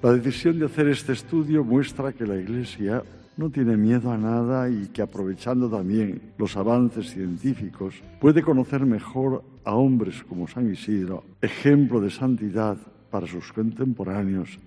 La 0.01 0.13
decisión 0.13 0.59
de 0.59 0.65
hacer 0.65 0.88
este 0.88 1.12
estudio 1.12 1.63
muestra 1.63 2.13
que 2.13 2.25
la 2.25 2.38
Iglesia 2.38 3.03
no 3.38 3.50
tiene 3.50 3.75
miedo 3.75 4.12
a 4.12 4.17
nada 4.17 4.69
y 4.69 4.88
que 4.88 5.01
aprovechando 5.01 5.69
también 5.69 6.33
los 6.38 6.55
avances 6.55 7.12
científicos 7.12 7.95
puede 8.19 8.41
conocer 8.41 8.86
mejor 8.86 9.43
a 9.65 9.75
hombres 9.75 10.24
como 10.24 10.48
San 10.48 10.71
Isidro, 10.71 11.24
ejemplo 11.41 12.00
de 12.00 12.09
santidad 12.09 12.77
para 13.12 13.27
sus 13.27 13.51
contemporáneos 13.51 14.57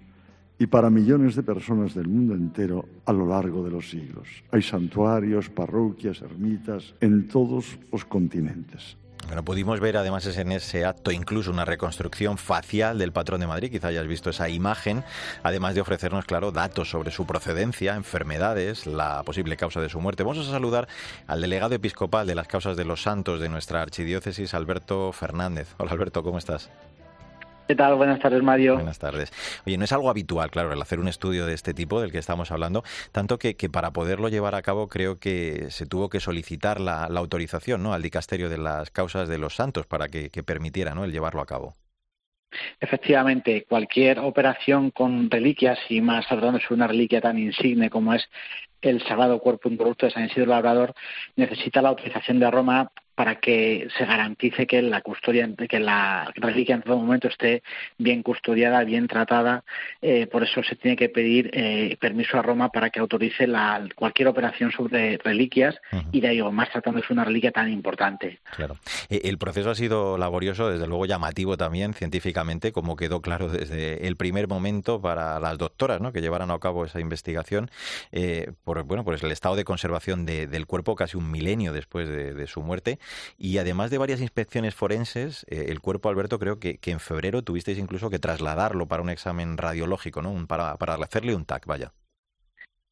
y 0.62 0.68
para 0.68 0.90
millones 0.90 1.34
de 1.34 1.42
personas 1.42 1.92
del 1.92 2.06
mundo 2.06 2.34
entero 2.34 2.88
a 3.04 3.12
lo 3.12 3.26
largo 3.26 3.64
de 3.64 3.72
los 3.72 3.90
siglos. 3.90 4.28
Hay 4.52 4.62
santuarios, 4.62 5.50
parroquias, 5.50 6.22
ermitas 6.22 6.94
en 7.00 7.26
todos 7.26 7.80
los 7.90 8.04
continentes. 8.04 8.96
Bueno, 9.26 9.44
pudimos 9.44 9.80
ver 9.80 9.96
además 9.96 10.24
en 10.36 10.52
ese 10.52 10.84
acto 10.84 11.10
incluso 11.10 11.50
una 11.50 11.64
reconstrucción 11.64 12.38
facial 12.38 12.96
del 13.00 13.10
patrón 13.10 13.40
de 13.40 13.48
Madrid, 13.48 13.72
quizá 13.72 13.88
hayas 13.88 14.06
visto 14.06 14.30
esa 14.30 14.48
imagen, 14.48 15.02
además 15.42 15.74
de 15.74 15.80
ofrecernos, 15.80 16.26
claro, 16.26 16.52
datos 16.52 16.90
sobre 16.90 17.10
su 17.10 17.26
procedencia, 17.26 17.96
enfermedades, 17.96 18.86
la 18.86 19.24
posible 19.24 19.56
causa 19.56 19.80
de 19.80 19.88
su 19.88 20.00
muerte. 20.00 20.22
Vamos 20.22 20.46
a 20.46 20.50
saludar 20.50 20.86
al 21.26 21.40
delegado 21.40 21.74
episcopal 21.74 22.24
de 22.24 22.36
las 22.36 22.46
causas 22.46 22.76
de 22.76 22.84
los 22.84 23.02
santos 23.02 23.40
de 23.40 23.48
nuestra 23.48 23.82
archidiócesis, 23.82 24.54
Alberto 24.54 25.10
Fernández. 25.10 25.74
Hola 25.78 25.90
Alberto, 25.90 26.22
¿cómo 26.22 26.38
estás? 26.38 26.70
¿Qué 27.68 27.76
tal? 27.76 27.94
Buenas 27.94 28.20
tardes, 28.20 28.42
Mario. 28.42 28.74
Buenas 28.74 28.98
tardes. 28.98 29.32
Oye, 29.66 29.78
no 29.78 29.84
es 29.84 29.92
algo 29.92 30.10
habitual, 30.10 30.50
claro, 30.50 30.72
el 30.72 30.82
hacer 30.82 30.98
un 30.98 31.08
estudio 31.08 31.46
de 31.46 31.54
este 31.54 31.74
tipo 31.74 32.00
del 32.00 32.10
que 32.10 32.18
estamos 32.18 32.50
hablando, 32.50 32.82
tanto 33.12 33.38
que, 33.38 33.56
que 33.56 33.70
para 33.70 33.92
poderlo 33.92 34.28
llevar 34.28 34.54
a 34.54 34.62
cabo 34.62 34.88
creo 34.88 35.16
que 35.16 35.66
se 35.70 35.86
tuvo 35.86 36.08
que 36.08 36.20
solicitar 36.20 36.80
la, 36.80 37.08
la 37.08 37.20
autorización 37.20 37.82
¿no? 37.82 37.94
al 37.94 38.02
dicasterio 38.02 38.48
de 38.48 38.58
las 38.58 38.90
causas 38.90 39.28
de 39.28 39.38
los 39.38 39.54
santos 39.54 39.86
para 39.86 40.08
que, 40.08 40.30
que 40.30 40.42
permitiera 40.42 40.94
¿no? 40.94 41.04
el 41.04 41.12
llevarlo 41.12 41.40
a 41.40 41.46
cabo. 41.46 41.74
Efectivamente, 42.80 43.64
cualquier 43.68 44.18
operación 44.18 44.90
con 44.90 45.30
reliquias 45.30 45.78
y 45.88 46.00
más 46.00 46.26
tratándose 46.28 46.66
de 46.68 46.74
una 46.74 46.86
reliquia 46.86 47.20
tan 47.20 47.38
insigne 47.38 47.88
como 47.88 48.12
es 48.12 48.28
el 48.82 49.02
Sagrado 49.04 49.38
Cuerpo 49.38 49.68
Incorrupto 49.68 50.06
de 50.06 50.12
San 50.12 50.26
Isidro 50.26 50.46
Labrador, 50.46 50.94
necesita 51.36 51.80
la 51.80 51.90
autorización 51.90 52.40
de 52.40 52.50
Roma 52.50 52.90
para 53.14 53.36
que 53.36 53.88
se 53.96 54.04
garantice 54.06 54.66
que 54.66 54.80
la 54.80 55.02
custodia, 55.02 55.48
que 55.68 55.78
la 55.78 56.32
reliquia 56.34 56.74
en 56.74 56.82
todo 56.82 56.96
momento 56.96 57.28
esté 57.28 57.62
bien 57.98 58.22
custodiada, 58.22 58.84
bien 58.84 59.06
tratada. 59.06 59.64
Eh, 60.00 60.26
por 60.26 60.42
eso 60.42 60.62
se 60.62 60.76
tiene 60.76 60.96
que 60.96 61.08
pedir 61.08 61.50
eh, 61.52 61.96
permiso 62.00 62.38
a 62.38 62.42
Roma 62.42 62.70
para 62.70 62.90
que 62.90 63.00
autorice 63.00 63.46
la, 63.46 63.86
cualquier 63.94 64.28
operación 64.28 64.72
sobre 64.72 65.18
reliquias 65.18 65.76
y 66.10 66.20
de 66.20 66.28
ahí 66.28 66.42
más 66.42 66.70
tratándose 66.70 67.12
una 67.12 67.24
reliquia 67.24 67.52
tan 67.52 67.70
importante. 67.70 68.40
Claro. 68.56 68.76
Eh, 69.10 69.20
el 69.24 69.38
proceso 69.38 69.70
ha 69.70 69.74
sido 69.74 70.16
laborioso, 70.16 70.70
desde 70.70 70.86
luego 70.86 71.06
llamativo 71.06 71.56
también 71.56 71.94
científicamente, 71.94 72.72
como 72.72 72.96
quedó 72.96 73.20
claro 73.20 73.48
desde 73.48 74.06
el 74.06 74.16
primer 74.16 74.48
momento 74.48 75.00
para 75.00 75.38
las 75.38 75.58
doctoras 75.58 76.00
¿no? 76.00 76.12
que 76.12 76.22
llevaran 76.22 76.50
a 76.50 76.58
cabo 76.58 76.84
esa 76.84 77.00
investigación 77.00 77.70
por 78.64 78.71
bueno 78.84 79.04
pues 79.04 79.22
el 79.22 79.32
estado 79.32 79.56
de 79.56 79.64
conservación 79.64 80.26
del 80.26 80.66
cuerpo 80.66 80.96
casi 80.96 81.16
un 81.16 81.30
milenio 81.30 81.72
después 81.72 82.08
de 82.08 82.46
su 82.46 82.62
muerte 82.62 82.98
y 83.38 83.58
además 83.58 83.90
de 83.90 83.98
varias 83.98 84.20
inspecciones 84.20 84.74
forenses, 84.74 85.44
eh, 85.48 85.66
el 85.68 85.80
cuerpo, 85.80 86.08
Alberto, 86.08 86.38
creo 86.38 86.58
que, 86.58 86.78
en 86.84 87.00
febrero 87.00 87.42
tuvisteis 87.42 87.78
incluso 87.78 88.10
que 88.10 88.18
trasladarlo 88.18 88.86
para 88.86 89.02
un 89.02 89.10
examen 89.10 89.56
radiológico, 89.56 90.22
¿no? 90.22 90.46
para, 90.46 90.76
para 90.76 90.94
hacerle 90.94 91.34
un 91.34 91.44
TAC, 91.44 91.66
vaya. 91.66 91.92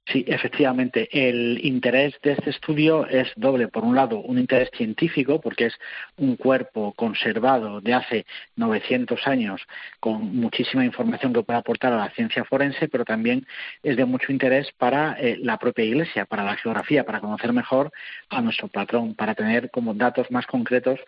Sí, 0.07 0.25
efectivamente. 0.27 1.09
El 1.13 1.65
interés 1.65 2.15
de 2.23 2.33
este 2.33 2.51
estudio 2.51 3.07
es 3.07 3.29
doble. 3.37 3.69
Por 3.69 3.85
un 3.85 3.95
lado, 3.95 4.19
un 4.19 4.39
interés 4.39 4.71
científico, 4.77 5.41
porque 5.41 5.67
es 5.67 5.75
un 6.17 6.37
cuerpo 6.37 6.93
conservado 6.95 7.81
de 7.81 7.95
hace 7.95 8.27
900 8.57 9.25
años 9.29 9.63
con 10.01 10.35
muchísima 10.35 10.85
información 10.85 11.33
que 11.33 11.43
puede 11.43 11.61
aportar 11.61 11.93
a 11.93 11.97
la 11.99 12.11
ciencia 12.11 12.45
forense, 12.45 12.89
pero 12.89 13.05
también 13.05 13.47
es 13.85 13.97
de 13.97 14.05
mucho 14.05 14.33
interés 14.33 14.73
para 14.77 15.17
eh, 15.21 15.39
la 15.41 15.59
propia 15.59 15.85
Iglesia, 15.85 16.25
para 16.25 16.43
la 16.45 16.57
geografía, 16.57 17.05
para 17.05 17.21
conocer 17.21 17.53
mejor 17.53 17.93
a 18.31 18.41
nuestro 18.41 18.67
patrón, 18.67 19.15
para 19.15 19.37
tener 19.37 19.71
como 19.71 19.95
datos 19.95 20.29
más 20.31 20.47
concretos 20.47 20.99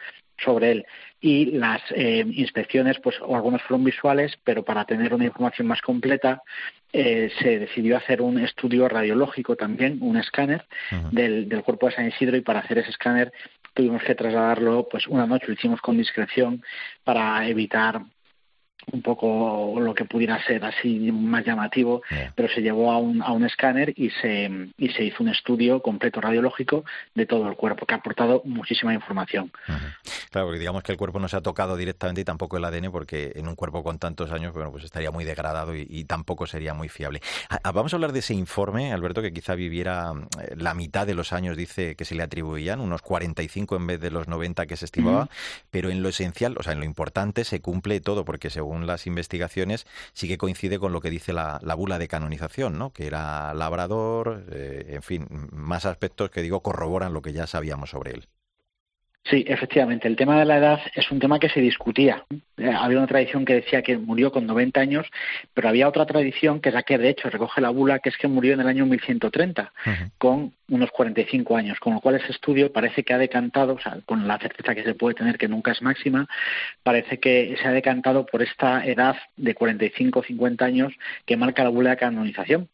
sobre 0.44 0.72
él. 0.72 0.86
Y 1.20 1.46
las 1.52 1.80
eh, 1.94 2.24
inspecciones, 2.32 2.98
pues 3.00 3.16
algunas 3.20 3.62
fueron 3.62 3.84
visuales, 3.84 4.36
pero 4.44 4.64
para 4.64 4.84
tener 4.84 5.14
una 5.14 5.24
información 5.24 5.68
más 5.68 5.80
completa, 5.80 6.42
eh, 6.92 7.30
se 7.40 7.58
decidió 7.60 7.96
hacer 7.96 8.20
un 8.20 8.38
estudio 8.38 8.88
radiológico 8.88 9.56
también, 9.56 9.98
un 10.00 10.16
escáner 10.16 10.66
del, 11.10 11.48
del 11.48 11.62
cuerpo 11.62 11.86
de 11.86 11.94
San 11.94 12.08
Isidro, 12.08 12.36
y 12.36 12.40
para 12.40 12.60
hacer 12.60 12.78
ese 12.78 12.90
escáner 12.90 13.32
tuvimos 13.74 14.02
que 14.02 14.14
trasladarlo, 14.14 14.88
pues 14.90 15.06
una 15.06 15.26
noche 15.26 15.46
lo 15.48 15.54
hicimos 15.54 15.80
con 15.80 15.96
discreción 15.96 16.62
para 17.04 17.46
evitar 17.48 18.02
un 18.90 19.02
poco 19.02 19.78
lo 19.78 19.94
que 19.94 20.04
pudiera 20.04 20.42
ser 20.44 20.64
así 20.64 21.12
más 21.12 21.44
llamativo, 21.44 22.02
pero 22.34 22.48
se 22.48 22.60
llevó 22.60 22.92
a 22.92 22.98
un, 22.98 23.22
a 23.22 23.32
un 23.32 23.44
escáner 23.44 23.92
y 23.96 24.10
se, 24.10 24.50
y 24.78 24.88
se 24.90 25.04
hizo 25.04 25.22
un 25.22 25.28
estudio 25.28 25.80
completo 25.80 26.20
radiológico 26.20 26.84
de 27.14 27.26
todo 27.26 27.48
el 27.48 27.56
cuerpo, 27.56 27.86
que 27.86 27.94
ha 27.94 27.98
aportado 27.98 28.42
muchísima 28.44 28.92
información. 28.94 29.52
Claro, 30.30 30.48
porque 30.48 30.58
digamos 30.58 30.82
que 30.82 30.92
el 30.92 30.98
cuerpo 30.98 31.18
no 31.20 31.28
se 31.28 31.36
ha 31.36 31.40
tocado 31.40 31.76
directamente 31.76 32.22
y 32.22 32.24
tampoco 32.24 32.56
el 32.56 32.64
ADN, 32.64 32.90
porque 32.90 33.32
en 33.36 33.48
un 33.48 33.54
cuerpo 33.54 33.82
con 33.82 33.98
tantos 33.98 34.32
años, 34.32 34.52
bueno, 34.52 34.70
pues 34.70 34.84
estaría 34.84 35.10
muy 35.10 35.24
degradado 35.24 35.74
y, 35.74 36.02
tampoco 36.04 36.46
sería 36.46 36.74
muy 36.74 36.88
fiable. 36.88 37.20
Ah, 37.48 37.60
ah, 37.62 37.72
vamos 37.72 37.92
a 37.92 37.96
hablar 37.96 38.12
de 38.12 38.18
ese 38.18 38.34
informe, 38.34 38.92
Alberto, 38.92 39.22
que 39.22 39.32
quizá 39.32 39.54
viviera 39.54 40.12
eh, 40.40 40.54
la 40.56 40.74
mitad 40.74 41.06
de 41.06 41.14
los 41.14 41.32
años, 41.32 41.56
dice 41.56 41.94
que 41.94 42.04
se 42.04 42.14
le 42.14 42.22
atribuían, 42.22 42.80
unos 42.80 43.02
45 43.02 43.76
en 43.76 43.86
vez 43.86 44.00
de 44.00 44.10
los 44.10 44.26
90 44.26 44.66
que 44.66 44.76
se 44.76 44.84
estimaba, 44.84 45.28
pero 45.70 45.90
en 45.90 46.02
lo 46.02 46.08
esencial, 46.08 46.56
o 46.58 46.62
sea, 46.62 46.72
en 46.72 46.80
lo 46.80 46.84
importante, 46.84 47.44
se 47.44 47.60
cumple 47.60 48.00
todo, 48.00 48.24
porque 48.24 48.50
según 48.50 48.71
según 48.72 48.86
las 48.86 49.06
investigaciones, 49.06 49.86
sí 50.14 50.28
que 50.28 50.38
coincide 50.38 50.78
con 50.78 50.92
lo 50.92 51.02
que 51.02 51.10
dice 51.10 51.34
la, 51.34 51.60
bula 51.76 51.98
de 51.98 52.08
canonización, 52.08 52.78
¿no? 52.78 52.90
que 52.90 53.06
era 53.06 53.52
labrador, 53.52 54.46
eh, 54.50 54.94
en 54.94 55.02
fin, 55.02 55.26
más 55.52 55.84
aspectos 55.84 56.30
que 56.30 56.40
digo 56.40 56.62
corroboran 56.62 57.12
lo 57.12 57.20
que 57.20 57.34
ya 57.34 57.46
sabíamos 57.46 57.90
sobre 57.90 58.12
él. 58.12 58.24
Sí, 59.24 59.44
efectivamente. 59.46 60.08
El 60.08 60.16
tema 60.16 60.38
de 60.38 60.44
la 60.44 60.58
edad 60.58 60.80
es 60.96 61.10
un 61.12 61.20
tema 61.20 61.38
que 61.38 61.48
se 61.48 61.60
discutía. 61.60 62.24
Eh, 62.56 62.70
había 62.74 62.98
una 62.98 63.06
tradición 63.06 63.44
que 63.44 63.54
decía 63.54 63.82
que 63.82 63.96
murió 63.96 64.32
con 64.32 64.46
90 64.46 64.80
años, 64.80 65.06
pero 65.54 65.68
había 65.68 65.88
otra 65.88 66.06
tradición 66.06 66.60
que 66.60 66.70
es 66.70 66.74
la 66.74 66.82
que 66.82 66.98
de 66.98 67.10
hecho 67.10 67.30
recoge 67.30 67.60
la 67.60 67.70
bula, 67.70 68.00
que 68.00 68.08
es 68.08 68.16
que 68.16 68.26
murió 68.26 68.54
en 68.54 68.60
el 68.60 68.66
año 68.66 68.84
1130, 68.84 69.72
con 70.18 70.54
unos 70.72 70.90
45 70.90 71.56
años, 71.56 71.78
con 71.78 71.92
lo 71.92 72.00
cual 72.00 72.14
ese 72.14 72.32
estudio 72.32 72.72
parece 72.72 73.04
que 73.04 73.12
ha 73.12 73.18
decantado, 73.18 73.74
o 73.74 73.78
sea, 73.78 73.98
con 74.06 74.26
la 74.26 74.38
certeza 74.38 74.74
que 74.74 74.82
se 74.82 74.94
puede 74.94 75.14
tener 75.14 75.36
que 75.36 75.46
nunca 75.46 75.72
es 75.72 75.82
máxima, 75.82 76.26
parece 76.82 77.20
que 77.20 77.56
se 77.60 77.68
ha 77.68 77.72
decantado 77.72 78.24
por 78.24 78.42
esta 78.42 78.84
edad 78.86 79.16
de 79.36 79.54
45 79.54 80.20
o 80.20 80.22
50 80.22 80.64
años 80.64 80.92
que 81.26 81.36
marca 81.36 81.62
la 81.62 81.68
bula 81.68 81.90
de 81.90 81.96
canonización. 81.98 82.68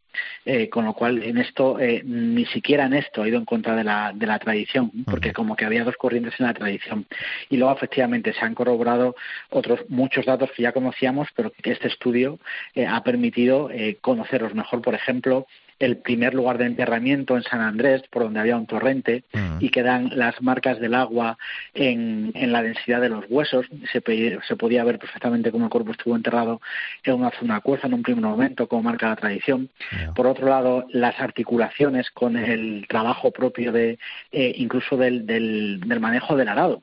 Eh, 0.45 0.69
con 0.69 0.85
lo 0.85 0.95
cual 0.95 1.23
en 1.23 1.39
esto 1.39 1.79
eh, 1.79 2.03
ni 2.05 2.45
siquiera 2.47 2.87
en 2.87 2.95
esto 2.95 3.23
ha 3.23 3.29
ido 3.29 3.39
en 3.39 3.45
contra 3.45 3.77
de 3.77 3.85
la, 3.85 4.11
de 4.13 4.27
la 4.27 4.39
tradición 4.41 4.91
porque 5.05 5.33
como 5.33 5.55
que 5.55 5.65
había 5.65 5.85
dos 5.85 5.97
corrientes 5.97 6.35
en 6.41 6.47
la 6.47 6.55
tradición. 6.55 7.07
Y 7.51 7.57
luego 7.57 7.75
efectivamente 7.75 8.33
se 8.33 8.45
han 8.45 8.55
corroborado 8.55 9.15
otros 9.51 9.81
muchos 9.89 10.27
datos 10.27 10.51
que 10.57 10.63
ya 10.63 10.73
conocíamos 10.73 11.29
pero 11.37 11.53
que 11.53 11.71
este 11.71 11.87
estudio 11.87 12.41
eh, 12.75 12.87
ha 12.87 13.05
permitido 13.05 13.71
conocerlos 14.01 14.55
mejor. 14.55 14.83
Por 14.83 14.95
ejemplo 14.95 15.47
el 15.79 15.99
primer 15.99 16.35
lugar 16.35 16.59
de 16.59 16.67
enterramiento 16.67 17.37
en 17.37 17.43
San 17.43 17.61
Andrés, 17.61 18.03
por 18.11 18.25
donde 18.25 18.41
había 18.41 18.57
un 18.57 18.67
torrente, 18.67 19.25
mm. 19.33 19.59
y 19.61 19.71
quedan 19.71 20.11
las 20.15 20.41
marcas 20.43 20.81
del 20.81 20.95
agua 20.95 21.39
en, 21.75 22.33
en 22.35 22.53
la 22.53 22.63
densidad 22.63 23.01
de 23.01 23.09
los 23.09 23.25
huesos. 23.29 23.67
Se, 23.93 24.03
se, 24.47 24.57
podía 24.57 24.85
ver 24.85 24.99
perfectamente 24.99 25.51
cómo 25.51 25.65
el 25.65 25.71
cuerpo 25.71 25.93
estuvo 25.93 26.17
enterrado 26.17 26.61
en 27.05 27.15
una 27.15 27.31
zona 27.31 27.57
acuosa 27.57 27.87
en 27.87 27.95
un 27.95 28.03
primer 28.03 28.25
momento, 28.25 28.67
como 28.67 28.83
marca 28.83 29.09
la 29.09 29.17
tradición. 29.17 29.71
Por 30.15 30.27
otro 30.27 30.49
lado, 30.49 30.87
las 30.91 31.19
articulaciones 31.21 32.11
con 32.11 32.37
el 32.37 32.87
trabajo 32.89 33.31
propio 33.31 33.73
de 33.73 33.99
eh, 34.33 34.55
incluso 34.57 34.97
del, 34.97 35.27
del, 35.27 35.81
del 35.87 36.01
manejo 36.01 36.37
del 36.37 36.49
arado 36.49 36.83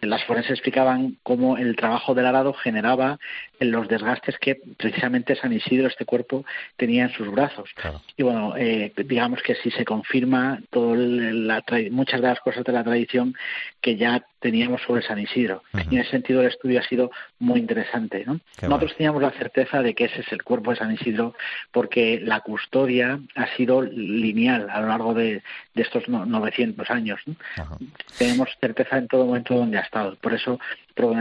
las 0.00 0.24
forenses 0.24 0.52
explicaban 0.52 1.16
cómo 1.22 1.56
el 1.56 1.76
trabajo 1.76 2.14
del 2.14 2.26
arado 2.26 2.52
generaba 2.52 3.18
los 3.60 3.88
desgastes 3.88 4.38
que 4.38 4.60
precisamente 4.76 5.34
San 5.34 5.52
Isidro, 5.52 5.88
este 5.88 6.04
cuerpo, 6.04 6.44
tenía 6.76 7.04
en 7.04 7.12
sus 7.12 7.30
brazos. 7.30 7.70
Y 8.16 8.22
bueno, 8.22 8.54
eh, 8.56 8.92
digamos 8.96 9.42
que 9.42 9.54
si 9.56 9.70
se 9.70 9.84
confirma 9.84 10.60
todo 10.70 10.94
la, 10.94 11.62
muchas 11.90 12.20
de 12.20 12.28
las 12.28 12.40
cosas 12.40 12.64
de 12.64 12.72
la 12.72 12.84
tradición 12.84 13.34
que 13.80 13.96
ya 13.96 14.24
teníamos 14.40 14.82
sobre 14.82 15.02
San 15.02 15.18
Isidro. 15.18 15.62
Y 15.90 15.96
en 15.96 16.02
ese 16.02 16.10
sentido 16.10 16.40
el 16.40 16.48
estudio 16.48 16.78
ha 16.78 16.84
sido 16.84 17.10
muy 17.40 17.58
interesante. 17.58 18.24
¿no? 18.24 18.40
Nosotros 18.62 18.94
teníamos 18.96 19.22
la 19.22 19.32
certeza 19.32 19.82
de 19.82 19.94
que 19.94 20.04
ese 20.04 20.20
es 20.20 20.32
el 20.32 20.42
cuerpo 20.44 20.70
de 20.70 20.76
San 20.76 20.92
Isidro 20.92 21.34
porque 21.72 22.20
la 22.22 22.40
custodia 22.40 23.18
ha 23.34 23.56
sido 23.56 23.82
lineal 23.82 24.68
a 24.70 24.80
lo 24.80 24.88
largo 24.88 25.14
de, 25.14 25.42
estos 25.74 26.08
900 26.08 26.90
años. 26.90 27.20
Tenemos 28.18 28.48
certeza 28.60 28.98
en 28.98 29.08
todo 29.08 29.26
momento 29.26 29.54
donde 29.54 29.78
ha 29.78 29.82
estado. 29.88 30.16
Por 30.16 30.34
eso 30.34 30.58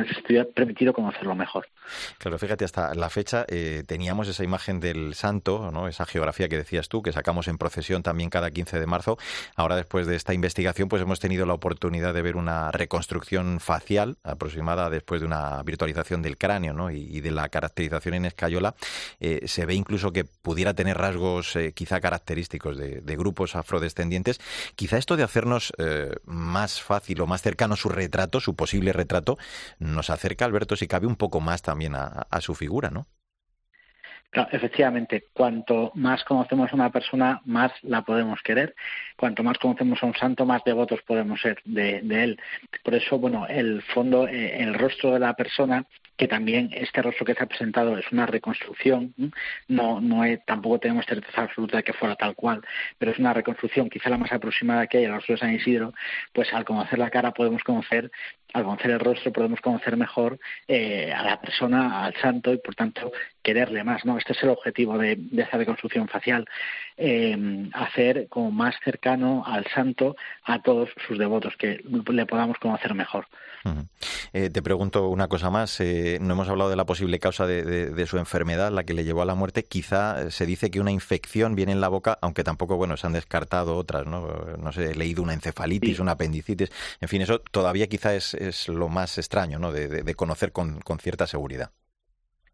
estudio 0.10 0.42
ha 0.42 0.46
permitido 0.46 0.94
conocerlo 0.94 1.36
mejor. 1.36 1.68
Claro, 2.18 2.38
fíjate, 2.38 2.66
hasta 2.66 2.94
la 2.96 3.10
fecha 3.10 3.46
eh, 3.48 3.84
teníamos 3.86 4.28
esa 4.28 4.44
imagen 4.44 4.80
del 4.80 5.16
santo, 5.16 5.72
¿no? 5.72 5.88
esa 5.88 6.06
geografía 6.06 6.50
que 6.50 6.58
decías 6.58 6.90
tú, 6.90 7.02
que 7.02 7.12
sacamos 7.12 7.48
en 7.48 7.58
procesión 7.58 8.04
también 8.04 8.30
cada 8.30 8.52
15 8.52 8.80
de 8.80 8.86
marzo. 8.86 9.18
Ahora, 9.56 9.76
después 9.76 10.08
de 10.08 10.16
esta 10.16 10.34
investigación, 10.34 10.90
pues 10.90 11.02
hemos 11.02 11.20
tenido 11.20 11.46
la 11.46 11.54
oportunidad 11.54 12.14
de 12.14 12.22
ver 12.22 12.36
una 12.36 12.72
reconstrucción 12.72 13.60
facial 13.60 14.18
aproximada 14.24 14.90
después 14.90 15.22
de 15.22 15.28
una 15.28 15.62
virtualización 15.64 16.22
del 16.22 16.38
cráneo 16.38 16.74
¿no? 16.74 16.92
y, 16.92 17.22
de 17.22 17.32
la 17.32 17.50
caracterización 17.50 18.16
en 18.16 18.26
escayola. 18.26 18.76
Eh, 19.20 19.42
se 19.48 19.66
ve 19.66 19.74
incluso 19.74 20.12
que 20.12 20.24
pudiera 20.26 20.74
tener 20.74 20.98
rasgos 20.98 21.56
eh, 21.56 21.74
quizá 21.74 22.00
característicos 22.00 22.78
de, 22.78 23.18
grupos 23.18 23.56
afrodescendientes. 23.56 24.40
Quizá 24.76 24.98
esto 24.98 25.18
de 25.18 25.24
hacernos 25.24 25.74
más 26.26 26.82
fácil 26.82 27.20
o 27.22 27.26
más 27.26 27.42
cercano 27.42 27.76
su 27.76 27.90
retrato, 27.90 28.40
su 28.40 28.56
posible 28.56 28.94
retrato, 28.94 29.40
nos 29.80 30.10
acerca, 30.10 30.46
Alberto, 30.46 30.76
si 30.76 30.88
cabe 30.88 31.08
un 31.08 31.16
poco 31.16 31.40
más 31.40 31.62
también 31.62 31.94
a, 31.96 32.28
su 32.42 32.56
figura, 32.56 32.90
¿no? 32.90 33.08
Efectivamente, 34.52 35.26
cuanto 35.34 35.92
más 35.96 36.24
conocemos 36.24 36.72
a 36.72 36.76
una 36.76 36.92
persona, 36.92 37.42
más 37.46 37.72
la 37.82 38.04
podemos 38.04 38.42
querer. 38.44 38.76
Cuanto 39.16 39.42
más 39.42 39.58
conocemos 39.58 40.04
a 40.04 40.06
un 40.06 40.14
santo, 40.16 40.46
más 40.46 40.64
devotos 40.64 41.00
podemos 41.08 41.42
ser 41.42 41.60
de, 41.64 42.00
él. 42.00 42.40
Por 42.84 42.94
eso, 42.94 43.18
bueno, 43.18 43.48
el 43.48 43.82
fondo, 43.82 44.28
eh, 44.28 44.62
el 44.62 44.74
rostro 44.76 45.14
de 45.14 45.20
la 45.20 45.34
persona 45.34 45.88
que 46.18 46.28
también 46.28 46.72
este 46.74 47.02
rostro 47.02 47.26
que 47.26 47.36
se 47.36 47.44
ha 47.44 47.46
presentado 47.46 47.98
es 47.98 48.12
una 48.12 48.26
reconstrucción, 48.26 49.14
no, 49.68 50.02
no 50.02 50.24
tampoco 50.46 50.80
tenemos 50.80 51.06
certeza 51.06 51.44
absoluta 51.44 51.78
de 51.78 51.84
que 51.84 51.94
fuera 51.94 52.16
tal 52.16 52.36
cual, 52.36 52.62
pero 52.98 53.12
es 53.12 53.20
una 53.20 53.34
reconstrucción 53.34 53.90
quizá 53.90 54.10
la 54.10 54.18
más 54.18 54.32
aproximada 54.32 54.88
que 54.88 54.98
hay 54.98 55.06
al 55.06 55.14
rostro 55.14 55.36
de 55.36 55.40
San 55.40 55.54
Isidro, 55.54 55.94
pues 56.34 56.52
al 56.54 56.66
conocer 56.66 56.98
la 56.98 57.12
cara 57.12 57.32
podemos 57.32 57.64
conocer, 57.64 58.12
al 58.54 58.64
conocer 58.64 58.92
el 58.92 59.00
rostro 59.00 59.32
podemos 59.32 59.60
conocer 59.62 59.98
mejor 59.98 60.40
eh, 60.68 61.12
a 61.14 61.24
la 61.24 61.40
persona, 61.40 62.06
al 62.06 62.16
santo 62.16 62.54
y 62.54 62.58
por 62.58 62.76
tanto 62.76 63.12
quererle 63.42 63.84
más, 63.84 64.04
¿no? 64.06 64.18
Este 64.18 64.34
es 64.34 64.44
el 64.44 64.50
objetivo 64.50 64.98
de, 64.98 65.18
esa 65.38 65.58
reconstrucción 65.58 66.08
facial. 66.08 66.46
eh, 66.98 67.70
hacer 67.74 68.28
como 68.28 68.50
más 68.52 68.76
cercano 68.84 69.44
al 69.46 69.66
santo 69.68 70.16
a 70.44 70.62
todos 70.62 70.90
sus 71.08 71.18
devotos, 71.20 71.56
que 71.58 71.80
le 71.84 72.26
podamos 72.26 72.58
conocer 72.58 72.94
mejor. 72.96 73.28
Eh, 74.34 74.50
te 74.50 74.62
pregunto 74.62 75.10
una 75.10 75.28
cosa 75.28 75.50
más. 75.50 75.80
Eh, 75.80 76.18
no 76.22 76.34
hemos 76.34 76.50
hablado 76.50 76.70
de 76.70 76.76
la 76.76 76.86
posible 76.86 77.20
causa 77.20 77.46
de, 77.46 78.06
su 78.08 78.18
enfermedad, 78.18 78.72
la 78.72 78.84
que 78.84 78.94
le 78.94 79.04
llevó 79.04 79.22
a 79.22 79.26
la 79.26 79.36
muerte. 79.36 79.64
Quizá 79.64 80.32
se 80.32 80.46
dice 80.46 80.72
que 80.72 80.80
una 80.80 80.92
infección 80.92 81.56
viene 81.56 81.72
en 81.72 81.82
la 81.82 81.88
boca, 81.88 82.18
aunque 82.22 82.44
tampoco, 82.44 82.78
bueno, 82.78 82.98
se 82.98 83.08
han 83.08 83.14
descartado 83.14 83.76
otras, 83.76 84.06
¿no? 84.06 84.28
No 84.58 84.72
sé, 84.72 84.92
he 84.92 84.96
leído 84.96 85.22
una 85.22 85.34
encefalitis, 85.34 86.00
una 86.00 86.14
apendicitis. 86.14 86.72
En 87.02 87.10
fin, 87.10 87.22
eso 87.22 87.40
todavía 87.40 87.88
quizá 87.88 88.16
es, 88.16 88.37
lo 88.68 88.90
más 88.90 89.18
extraño, 89.18 89.60
¿no? 89.60 89.72
De, 89.72 90.16
conocer 90.16 90.52
con 90.52 91.00
cierta 91.00 91.28
seguridad. 91.28 91.72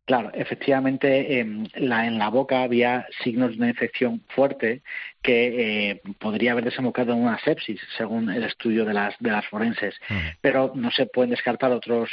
Claro, 0.05 0.31
efectivamente, 0.33 1.39
en 1.39 1.69
la, 1.75 2.05
en 2.05 2.19
la 2.19 2.27
boca 2.27 2.63
había 2.63 3.07
signos 3.23 3.51
de 3.51 3.57
una 3.57 3.69
infección 3.69 4.21
fuerte 4.35 4.81
que 5.21 5.91
eh, 5.91 6.01
podría 6.19 6.51
haber 6.51 6.65
desembocado 6.65 7.13
en 7.13 7.19
una 7.19 7.39
sepsis, 7.39 7.79
según 7.97 8.29
el 8.29 8.43
estudio 8.43 8.83
de 8.83 8.93
las, 8.93 9.15
de 9.19 9.31
las 9.31 9.45
forenses. 9.45 9.95
Pero 10.41 10.73
no 10.75 10.91
se 10.91 11.05
pueden 11.05 11.29
descartar 11.29 11.71
otros, 11.71 12.09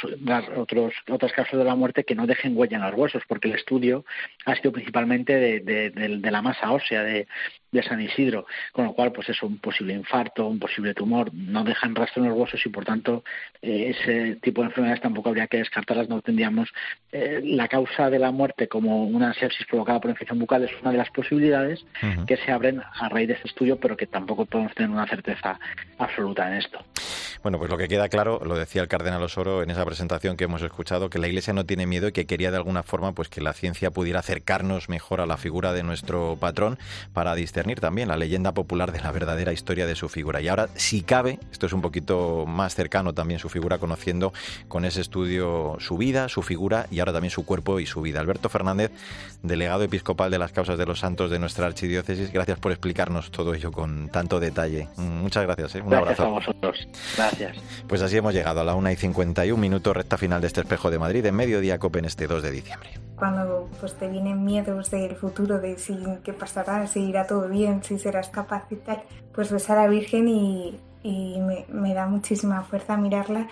otros, 0.55 0.93
otros 1.09 1.33
casos 1.33 1.59
de 1.59 1.65
la 1.65 1.75
muerte 1.75 2.05
que 2.05 2.15
no 2.15 2.27
dejen 2.27 2.55
huella 2.55 2.77
en 2.77 2.83
los 2.83 2.93
huesos, 2.93 3.23
porque 3.27 3.49
el 3.49 3.55
estudio 3.55 4.05
ha 4.45 4.55
sido 4.55 4.71
principalmente 4.71 5.35
de, 5.35 5.59
de, 5.59 5.89
de 5.89 6.31
la 6.31 6.41
masa 6.41 6.71
ósea 6.71 7.03
de, 7.03 7.27
de 7.71 7.83
San 7.83 8.01
Isidro, 8.01 8.45
con 8.71 8.85
lo 8.85 8.93
cual, 8.93 9.11
pues 9.11 9.29
eso, 9.29 9.47
un 9.47 9.57
posible 9.57 9.93
infarto, 9.93 10.47
un 10.47 10.59
posible 10.59 10.93
tumor, 10.93 11.33
no 11.33 11.63
dejan 11.63 11.95
rastro 11.95 12.23
en 12.23 12.29
los 12.29 12.37
huesos 12.37 12.65
y, 12.65 12.69
por 12.69 12.85
tanto, 12.85 13.23
eh, 13.61 13.93
ese 13.95 14.35
tipo 14.37 14.61
de 14.61 14.67
enfermedades 14.67 15.01
tampoco 15.01 15.29
habría 15.29 15.47
que 15.47 15.57
descartarlas, 15.57 16.09
no 16.09 16.21
tendríamos 16.21 16.69
eh, 17.11 17.41
la 17.43 17.67
causa 17.67 18.09
de 18.09 18.19
la 18.19 18.31
muerte 18.31 18.67
como 18.67 19.05
una 19.05 19.33
sepsis 19.33 19.65
provocada 19.67 19.99
por 19.99 20.11
infección 20.11 20.39
bucal 20.39 20.63
es 20.63 20.71
una 20.81 20.91
de 20.91 20.97
las 20.97 21.09
posibilidades 21.09 21.85
que 22.27 22.37
se 22.37 22.51
abren 22.51 22.81
a 22.81 23.09
raíz 23.09 23.27
de 23.27 23.33
este 23.35 23.47
estudio, 23.47 23.79
pero 23.79 23.95
que 23.95 24.07
tampoco 24.07 24.45
podemos 24.45 24.73
tener 24.73 24.89
una 24.89 25.07
certeza 25.07 25.59
absoluta 25.97 26.47
en 26.47 26.57
esto. 26.57 26.83
Bueno, 27.43 27.57
pues 27.57 27.71
lo 27.71 27.77
que 27.77 27.87
queda 27.87 28.07
claro, 28.07 28.39
lo 28.45 28.55
decía 28.55 28.83
el 28.83 28.87
cardenal 28.87 29.23
Osoro 29.23 29.63
en 29.63 29.71
esa 29.71 29.83
presentación 29.83 30.37
que 30.37 30.43
hemos 30.43 30.61
escuchado, 30.61 31.09
que 31.09 31.17
la 31.17 31.27
Iglesia 31.27 31.53
no 31.53 31.65
tiene 31.65 31.87
miedo 31.87 32.07
y 32.07 32.11
que 32.11 32.27
quería 32.27 32.51
de 32.51 32.57
alguna 32.57 32.83
forma 32.83 33.13
pues 33.13 33.29
que 33.29 33.41
la 33.41 33.53
ciencia 33.53 33.89
pudiera 33.89 34.19
acercarnos 34.19 34.89
mejor 34.89 35.21
a 35.21 35.25
la 35.25 35.37
figura 35.37 35.73
de 35.73 35.81
nuestro 35.81 36.37
patrón 36.39 36.77
para 37.13 37.33
discernir 37.33 37.79
también 37.79 38.09
la 38.09 38.17
leyenda 38.17 38.53
popular 38.53 38.91
de 38.91 38.99
la 38.99 39.11
verdadera 39.11 39.53
historia 39.53 39.87
de 39.87 39.95
su 39.95 40.07
figura. 40.07 40.39
Y 40.39 40.49
ahora, 40.49 40.69
si 40.75 41.01
cabe, 41.01 41.39
esto 41.51 41.65
es 41.65 41.73
un 41.73 41.81
poquito 41.81 42.45
más 42.45 42.75
cercano 42.75 43.13
también 43.13 43.39
su 43.39 43.49
figura, 43.49 43.79
conociendo 43.79 44.33
con 44.67 44.85
ese 44.85 45.01
estudio 45.01 45.77
su 45.79 45.97
vida, 45.97 46.29
su 46.29 46.43
figura 46.43 46.85
y 46.91 46.99
ahora 46.99 47.13
también 47.13 47.31
su 47.31 47.43
cuerpo 47.43 47.79
y 47.79 47.87
su 47.87 48.01
vida. 48.01 48.19
Alberto 48.19 48.49
Fernández, 48.49 48.91
delegado 49.41 49.83
episcopal 49.83 50.29
de 50.29 50.37
las 50.37 50.51
causas 50.51 50.77
de 50.77 50.85
los 50.85 50.99
santos 50.99 51.31
de 51.31 51.39
nuestra 51.39 51.65
archidiócesis, 51.65 52.31
gracias 52.31 52.59
por 52.59 52.71
explicarnos 52.71 53.31
todo 53.31 53.55
ello 53.55 53.71
con 53.71 54.09
tanto 54.09 54.39
detalle. 54.39 54.87
Muchas 54.97 55.43
gracias. 55.43 55.75
¿eh? 55.75 55.81
Un 55.81 55.89
gracias 55.89 56.19
abrazo. 56.19 56.23
a 56.23 56.39
vosotros. 56.39 56.87
Gracias. 57.37 57.63
Pues 57.87 58.01
así 58.01 58.17
hemos 58.17 58.33
llegado 58.33 58.61
a 58.61 58.63
la 58.63 58.75
1 58.75 58.91
y 58.91 58.95
51 58.95 59.59
minutos, 59.59 59.95
recta 59.95 60.17
final 60.17 60.41
de 60.41 60.47
este 60.47 60.61
espejo 60.61 60.91
de 60.91 60.99
Madrid, 60.99 61.25
en 61.25 61.35
mediodía 61.35 61.79
COPE 61.79 61.99
en 61.99 62.05
este 62.05 62.27
2 62.27 62.43
de 62.43 62.51
diciembre. 62.51 62.89
Cuando 63.15 63.69
pues 63.79 63.93
te 63.93 64.07
vienen 64.07 64.43
miedos 64.43 64.89
del 64.91 65.15
futuro, 65.15 65.59
de 65.59 65.77
si 65.77 65.97
qué 66.23 66.33
pasará, 66.33 66.87
si 66.87 67.01
irá 67.01 67.27
todo 67.27 67.47
bien, 67.47 67.83
si 67.83 67.99
serás 67.99 68.29
capaz 68.29 68.65
y 68.71 68.75
tal, 68.75 69.03
pues 69.33 69.51
ves 69.51 69.69
a 69.69 69.75
la 69.75 69.87
Virgen 69.87 70.27
y, 70.27 70.79
me, 71.03 71.65
me 71.69 71.93
da 71.93 72.05
muchísima 72.07 72.63
fuerza 72.63 72.97
mirarla 72.97 73.47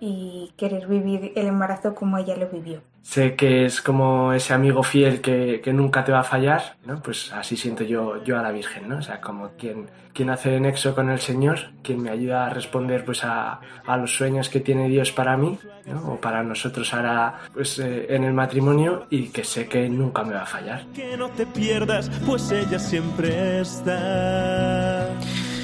y 0.00 0.52
querer 0.56 0.86
vivir 0.86 1.32
el 1.36 1.46
embarazo 1.46 1.94
como 1.94 2.18
ella 2.18 2.36
lo 2.36 2.48
vivió. 2.48 2.80
Sé 3.02 3.36
que 3.36 3.66
es 3.66 3.82
como 3.82 4.32
ese 4.32 4.54
amigo 4.54 4.82
fiel 4.82 5.20
que, 5.20 5.60
que, 5.62 5.72
nunca 5.74 6.04
te 6.04 6.12
va 6.12 6.20
a 6.20 6.24
fallar, 6.24 6.76
¿no? 6.86 7.02
Pues 7.02 7.30
así 7.32 7.54
siento 7.54 7.84
yo, 7.84 8.24
yo 8.24 8.38
a 8.38 8.42
la 8.42 8.50
Virgen, 8.50 8.88
¿no? 8.88 8.96
O 8.96 9.02
sea, 9.02 9.20
como 9.20 9.50
quien, 9.58 9.86
quien 10.14 10.30
hace 10.30 10.58
nexo 10.58 10.94
con 10.94 11.10
el 11.10 11.20
Señor, 11.20 11.58
quien 11.82 12.02
me 12.02 12.08
ayuda 12.08 12.46
a 12.46 12.50
responder 12.50 13.04
pues 13.04 13.22
a, 13.24 13.60
a 13.86 13.96
los 13.98 14.14
sueños 14.14 14.48
que 14.48 14.60
tiene 14.60 14.88
Dios 14.88 15.12
para 15.12 15.36
mí, 15.36 15.58
¿no? 15.84 16.14
O 16.14 16.16
para 16.16 16.42
nosotros 16.42 16.94
ahora 16.94 17.40
pues 17.52 17.78
eh, 17.78 18.06
en 18.08 18.24
el 18.24 18.32
matrimonio 18.32 19.06
y 19.10 19.28
que 19.28 19.44
sé 19.44 19.68
que 19.68 19.86
nunca 19.88 20.22
me 20.22 20.34
va 20.34 20.42
a 20.42 20.46
fallar. 20.46 20.86
Que 20.94 21.16
no 21.18 21.28
te 21.28 21.44
pierdas, 21.44 22.10
pues 22.24 22.50
ella 22.52 22.78
siempre 22.78 23.60
está. 23.60 24.93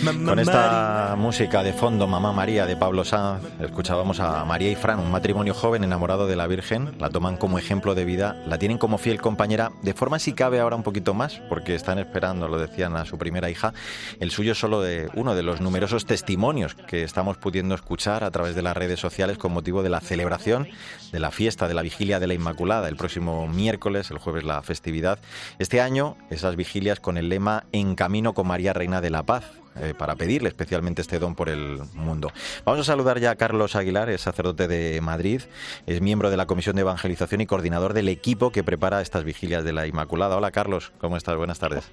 Con 0.04 0.38
esta 0.38 1.14
música 1.18 1.62
de 1.62 1.74
fondo, 1.74 2.06
Mamá 2.06 2.32
María 2.32 2.64
de 2.64 2.74
Pablo 2.74 3.04
Sanz, 3.04 3.42
escuchábamos 3.60 4.18
a 4.18 4.46
María 4.46 4.70
y 4.70 4.74
Fran, 4.74 4.98
un 4.98 5.10
matrimonio 5.10 5.52
joven 5.52 5.84
enamorado 5.84 6.26
de 6.26 6.36
la 6.36 6.46
Virgen, 6.46 6.96
la 6.98 7.10
toman 7.10 7.36
como 7.36 7.58
ejemplo 7.58 7.94
de 7.94 8.06
vida, 8.06 8.42
la 8.46 8.58
tienen 8.58 8.78
como 8.78 8.96
fiel 8.96 9.20
compañera, 9.20 9.72
de 9.82 9.92
forma 9.92 10.18
si 10.18 10.32
cabe 10.32 10.58
ahora 10.58 10.76
un 10.76 10.84
poquito 10.84 11.12
más, 11.12 11.42
porque 11.50 11.74
están 11.74 11.98
esperando, 11.98 12.48
lo 12.48 12.58
decían, 12.58 12.96
a 12.96 13.04
su 13.04 13.18
primera 13.18 13.50
hija. 13.50 13.74
El 14.20 14.30
suyo 14.30 14.54
solo 14.54 14.80
de 14.80 15.10
uno 15.14 15.34
de 15.34 15.42
los 15.42 15.60
numerosos 15.60 16.06
testimonios 16.06 16.74
que 16.74 17.02
estamos 17.02 17.36
pudiendo 17.36 17.74
escuchar 17.74 18.24
a 18.24 18.30
través 18.30 18.54
de 18.54 18.62
las 18.62 18.76
redes 18.76 19.00
sociales 19.00 19.36
con 19.36 19.52
motivo 19.52 19.82
de 19.82 19.90
la 19.90 20.00
celebración 20.00 20.66
de 21.12 21.20
la 21.20 21.30
fiesta 21.30 21.68
de 21.68 21.74
la 21.74 21.82
Vigilia 21.82 22.18
de 22.20 22.26
la 22.26 22.34
Inmaculada, 22.34 22.88
el 22.88 22.96
próximo 22.96 23.46
miércoles, 23.48 24.10
el 24.10 24.18
jueves 24.18 24.44
la 24.44 24.62
festividad. 24.62 25.18
Este 25.58 25.82
año, 25.82 26.16
esas 26.30 26.56
vigilias 26.56 27.00
con 27.00 27.18
el 27.18 27.28
lema 27.28 27.64
En 27.72 27.94
camino 27.96 28.32
con 28.32 28.46
María 28.46 28.72
Reina 28.72 29.02
de 29.02 29.10
la 29.10 29.24
Paz 29.24 29.44
eh, 29.76 29.94
para 29.96 30.16
pedirle 30.16 30.48
especialmente 30.48 31.02
este 31.02 31.18
don 31.18 31.34
por 31.34 31.48
el 31.48 31.80
mundo. 31.94 32.32
Vamos 32.64 32.80
a 32.80 32.84
saludar 32.84 33.20
ya 33.20 33.30
a 33.30 33.36
Carlos 33.36 33.76
Aguilar, 33.76 34.10
es 34.10 34.22
sacerdote 34.22 34.68
de 34.68 35.00
Madrid, 35.00 35.42
es 35.86 36.00
miembro 36.00 36.30
de 36.30 36.36
la 36.36 36.46
Comisión 36.46 36.76
de 36.76 36.82
Evangelización 36.82 37.40
y 37.40 37.46
coordinador 37.46 37.94
del 37.94 38.08
equipo 38.08 38.50
que 38.50 38.64
prepara 38.64 39.00
estas 39.00 39.24
vigilias 39.24 39.64
de 39.64 39.72
la 39.72 39.86
Inmaculada. 39.86 40.36
Hola 40.36 40.50
Carlos, 40.50 40.92
¿cómo 40.98 41.16
estás? 41.16 41.36
Buenas 41.36 41.58
tardes. 41.58 41.90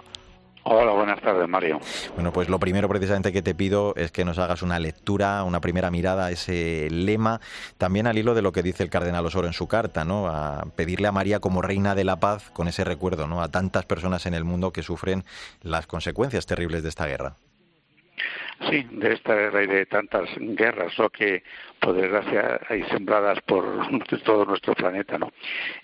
Hola, 0.70 0.92
buenas 0.92 1.22
tardes, 1.22 1.48
Mario. 1.48 1.80
Bueno, 2.16 2.34
pues 2.34 2.50
lo 2.50 2.60
primero 2.60 2.90
precisamente 2.90 3.32
que 3.32 3.42
te 3.42 3.56
pido 3.56 3.94
es 3.96 4.12
que 4.12 4.26
nos 4.26 4.38
hagas 4.38 4.62
una 4.62 4.80
lectura, 4.80 5.44
una 5.46 5.62
primera 5.62 5.90
mirada 5.90 6.26
a 6.26 6.32
ese 6.32 6.90
lema, 6.92 7.40
también 7.78 8.06
al 8.06 8.18
hilo 8.18 8.34
de 8.34 8.42
lo 8.42 8.52
que 8.52 8.64
dice 8.64 8.84
el 8.84 8.90
cardenal 8.90 9.26
Osoro 9.26 9.48
en 9.48 9.54
su 9.54 9.68
carta, 9.68 10.04
¿no? 10.04 10.28
A 10.28 10.66
pedirle 10.76 11.08
a 11.08 11.14
María 11.14 11.40
como 11.40 11.62
reina 11.62 11.96
de 11.96 12.04
la 12.04 12.18
paz 12.18 12.50
con 12.52 12.68
ese 12.68 12.84
recuerdo, 12.84 13.28
¿no? 13.28 13.42
A 13.42 13.48
tantas 13.48 13.86
personas 13.86 14.26
en 14.26 14.34
el 14.34 14.44
mundo 14.44 14.74
que 14.74 14.84
sufren 14.84 15.24
las 15.62 15.88
consecuencias 15.88 16.46
terribles 16.46 16.84
de 16.84 16.90
esta 16.90 17.08
guerra. 17.08 17.38
Sí, 18.70 18.88
de 18.92 19.14
esta 19.14 19.36
guerra 19.36 19.64
y 19.64 19.68
de 19.68 19.86
tantas 19.86 20.30
guerras, 20.36 20.98
lo 20.98 21.10
que 21.12 21.44
por 21.80 21.94
desgracia 21.94 22.60
hay 22.68 22.84
sembradas 22.86 23.40
por 23.42 23.64
todo 24.26 24.46
nuestro 24.46 24.74
planeta, 24.74 25.20
¿no? 25.20 25.32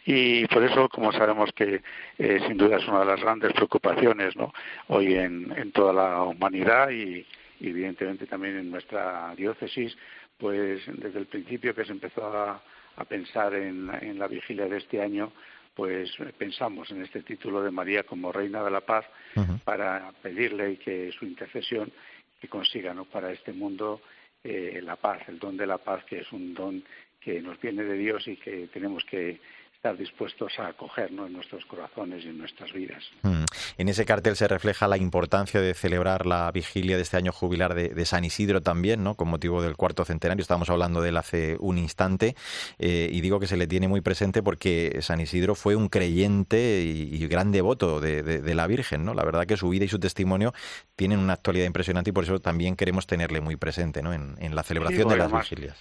Y 0.06 0.48
por 0.48 0.64
eso, 0.64 0.90
como 0.90 1.12
sabemos 1.12 1.52
que 1.54 1.82
eh, 2.18 2.40
sin 2.48 2.58
duda 2.58 2.78
es 2.78 2.88
una 2.88 3.02
de 3.02 3.06
las 3.06 3.22
grandes 3.22 3.54
preocupaciones, 3.54 4.36
¿no? 4.36 4.52
Hoy 4.88 5.14
en, 5.14 5.54
en 5.56 5.72
toda 5.72 5.94
la 5.94 6.24
humanidad 6.24 6.90
y, 6.90 7.26
evidentemente 7.62 8.26
también 8.26 8.58
en 8.58 8.72
nuestra 8.72 9.34
diócesis, 9.36 9.96
pues 10.38 10.82
desde 10.88 11.20
el 11.20 11.28
principio 11.28 11.76
que 11.76 11.86
se 11.86 11.92
empezó 11.92 12.26
a, 12.26 12.62
pensar 13.08 13.56
en, 13.56 13.90
en 14.02 14.20
la 14.20 14.28
vigilia 14.28 14.68
de 14.68 14.78
este 14.78 15.02
año, 15.02 15.32
pues 15.74 16.12
pensamos 16.38 16.92
en 16.92 17.02
este 17.02 17.24
título 17.24 17.64
de 17.64 17.72
María 17.72 18.04
como 18.04 18.32
Reina 18.32 18.64
de 18.64 18.70
la 18.70 18.82
Paz 18.82 19.06
para 19.64 20.12
pedirle 20.22 20.78
que 20.78 21.12
su 21.18 21.26
intercesión 21.26 21.92
que 22.44 22.50
consiga 22.50 22.94
¿no? 22.94 23.06
para 23.06 23.32
este 23.32 23.54
mundo 23.54 24.02
eh, 24.44 24.82
la 24.84 24.98
paz, 24.98 25.22
el 25.30 25.40
don 25.40 25.56
de 25.56 25.66
la 25.66 25.78
paz, 25.78 26.04
que 26.04 26.20
es 26.20 26.32
un 26.34 26.54
don 26.54 26.84
que 27.22 27.42
nos 27.42 27.58
viene 27.62 27.86
de 27.86 27.94
Dios 27.94 28.28
y 28.28 28.36
que 28.36 28.68
tenemos 28.68 29.06
que 29.06 29.40
estar 29.84 29.98
dispuestos 29.98 30.58
a 30.60 30.67
acogernos 30.67 31.28
en 31.28 31.34
nuestros 31.34 31.65
corazones 31.65 32.24
y 32.24 32.30
en 32.30 32.38
nuestras 32.38 32.72
vidas. 32.72 33.04
Mm. 33.24 33.43
En 33.78 33.89
ese 33.89 34.06
cartel 34.06 34.38
se 34.38 34.48
refleja 34.48 34.88
la 34.88 34.96
importancia 34.96 35.60
de 35.60 35.74
celebrar 35.74 36.26
la 36.26 36.50
vigilia 36.54 36.96
de 36.96 37.02
este 37.02 37.17
año 37.17 37.34
jubilar 37.34 37.74
de, 37.74 38.06
San 38.06 38.24
Isidro 38.24 38.62
también, 38.62 39.04
¿no? 39.04 39.15
Con 39.15 39.28
motivo 39.28 39.62
del 39.62 39.76
cuarto 39.76 40.06
centenario. 40.06 40.41
Estábamos 40.41 40.69
hablando 40.69 41.02
de 41.02 41.10
él 41.10 41.17
hace 41.17 41.58
un 41.60 41.78
instante 41.78 42.36
eh, 42.80 43.10
y 43.12 43.19
digo 43.19 43.41
que 43.41 43.48
se 43.48 43.58
le 43.58 43.67
tiene 43.67 43.89
muy 43.89 44.00
presente 44.00 44.41
porque 44.41 45.00
San 45.02 45.19
Isidro 45.19 45.54
fue 45.54 45.76
un 45.76 45.89
creyente 45.89 46.82
y, 46.82 47.28
gran 47.28 47.52
devoto 47.52 48.00
de, 48.00 48.56
la 48.56 48.67
Virgen, 48.67 49.04
¿no? 49.04 49.13
La 49.13 49.26
verdad 49.26 49.46
que 49.46 49.58
su 49.58 49.67
vida 49.67 49.84
y 49.84 49.89
su 49.89 50.00
testimonio 50.00 50.54
tienen 50.96 51.19
una 51.19 51.34
actualidad 51.34 51.65
impresionante 51.65 52.12
y 52.12 52.13
por 52.13 52.24
eso 52.24 52.39
también 52.39 52.78
queremos 52.78 53.06
tenerle 53.06 53.41
muy 53.41 53.58
presente, 53.58 54.02
¿no? 54.02 54.13
En, 54.13 54.56
la 54.56 54.63
celebración 54.63 55.10
de 55.10 55.17
las 55.17 55.32
vigilias. 55.34 55.78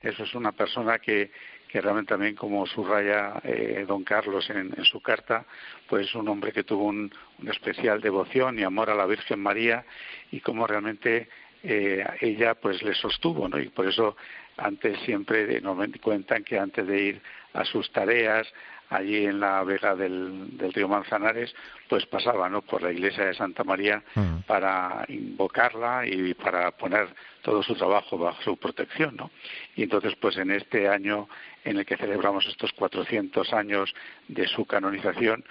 Eso 0.00 0.22
es 0.22 0.34
una 0.34 0.52
persona 0.52 0.98
que 0.98 1.32
que 1.76 1.82
realmente 1.82 2.08
también 2.08 2.34
como 2.34 2.66
subraya 2.66 3.34
eh, 3.44 3.84
don 3.86 4.02
Carlos 4.02 4.48
en, 4.48 4.82
su 4.86 5.02
carta, 5.02 5.44
pues 5.86 6.14
un 6.14 6.26
hombre 6.26 6.50
que 6.50 6.64
tuvo 6.64 6.84
un, 6.84 7.12
una 7.38 7.50
especial 7.50 8.00
devoción 8.00 8.58
y 8.58 8.62
amor 8.62 8.88
a 8.88 8.94
la 8.94 9.04
Virgen 9.04 9.40
María 9.40 9.84
y 10.30 10.40
como 10.40 10.66
realmente 10.66 11.28
eh, 11.62 12.02
ella 12.22 12.54
pues 12.54 12.82
le 12.82 12.94
sostuvo, 12.94 13.46
¿no? 13.46 13.58
Y 13.58 13.68
por 13.68 13.86
eso 13.86 14.16
antes 14.56 14.98
siempre 15.00 15.60
nos 15.60 15.76
cuentan 16.00 16.44
que 16.44 16.58
antes 16.58 16.86
de 16.86 16.98
ir 16.98 17.22
a 17.52 17.62
sus 17.66 17.92
tareas, 17.92 18.50
allí 18.90 19.26
en 19.26 19.40
la 19.40 19.62
vega 19.64 19.94
del, 19.96 20.56
del, 20.56 20.72
río 20.72 20.88
Manzanares, 20.88 21.54
pues 21.88 22.06
pasaba 22.06 22.48
¿no? 22.48 22.62
por 22.62 22.82
la 22.82 22.92
iglesia 22.92 23.26
de 23.26 23.34
Santa 23.34 23.64
María 23.64 24.02
mm. 24.14 24.38
para 24.46 25.04
invocarla 25.08 26.06
y 26.06 26.34
para 26.34 26.70
poner 26.72 27.08
todo 27.42 27.62
su 27.62 27.74
trabajo 27.74 28.18
bajo 28.18 28.42
su 28.42 28.56
protección. 28.56 29.16
¿no? 29.16 29.30
Y 29.74 29.82
entonces, 29.82 30.14
pues 30.20 30.36
en 30.36 30.50
este 30.50 30.88
año 30.88 31.28
en 31.66 31.78
el 31.78 31.84
que 31.84 31.96
celebramos 31.96 32.46
estos 32.46 32.72
400 32.72 33.52
años 33.52 33.92
de 34.28 34.46
su 34.46 34.64
canonización, 34.64 35.44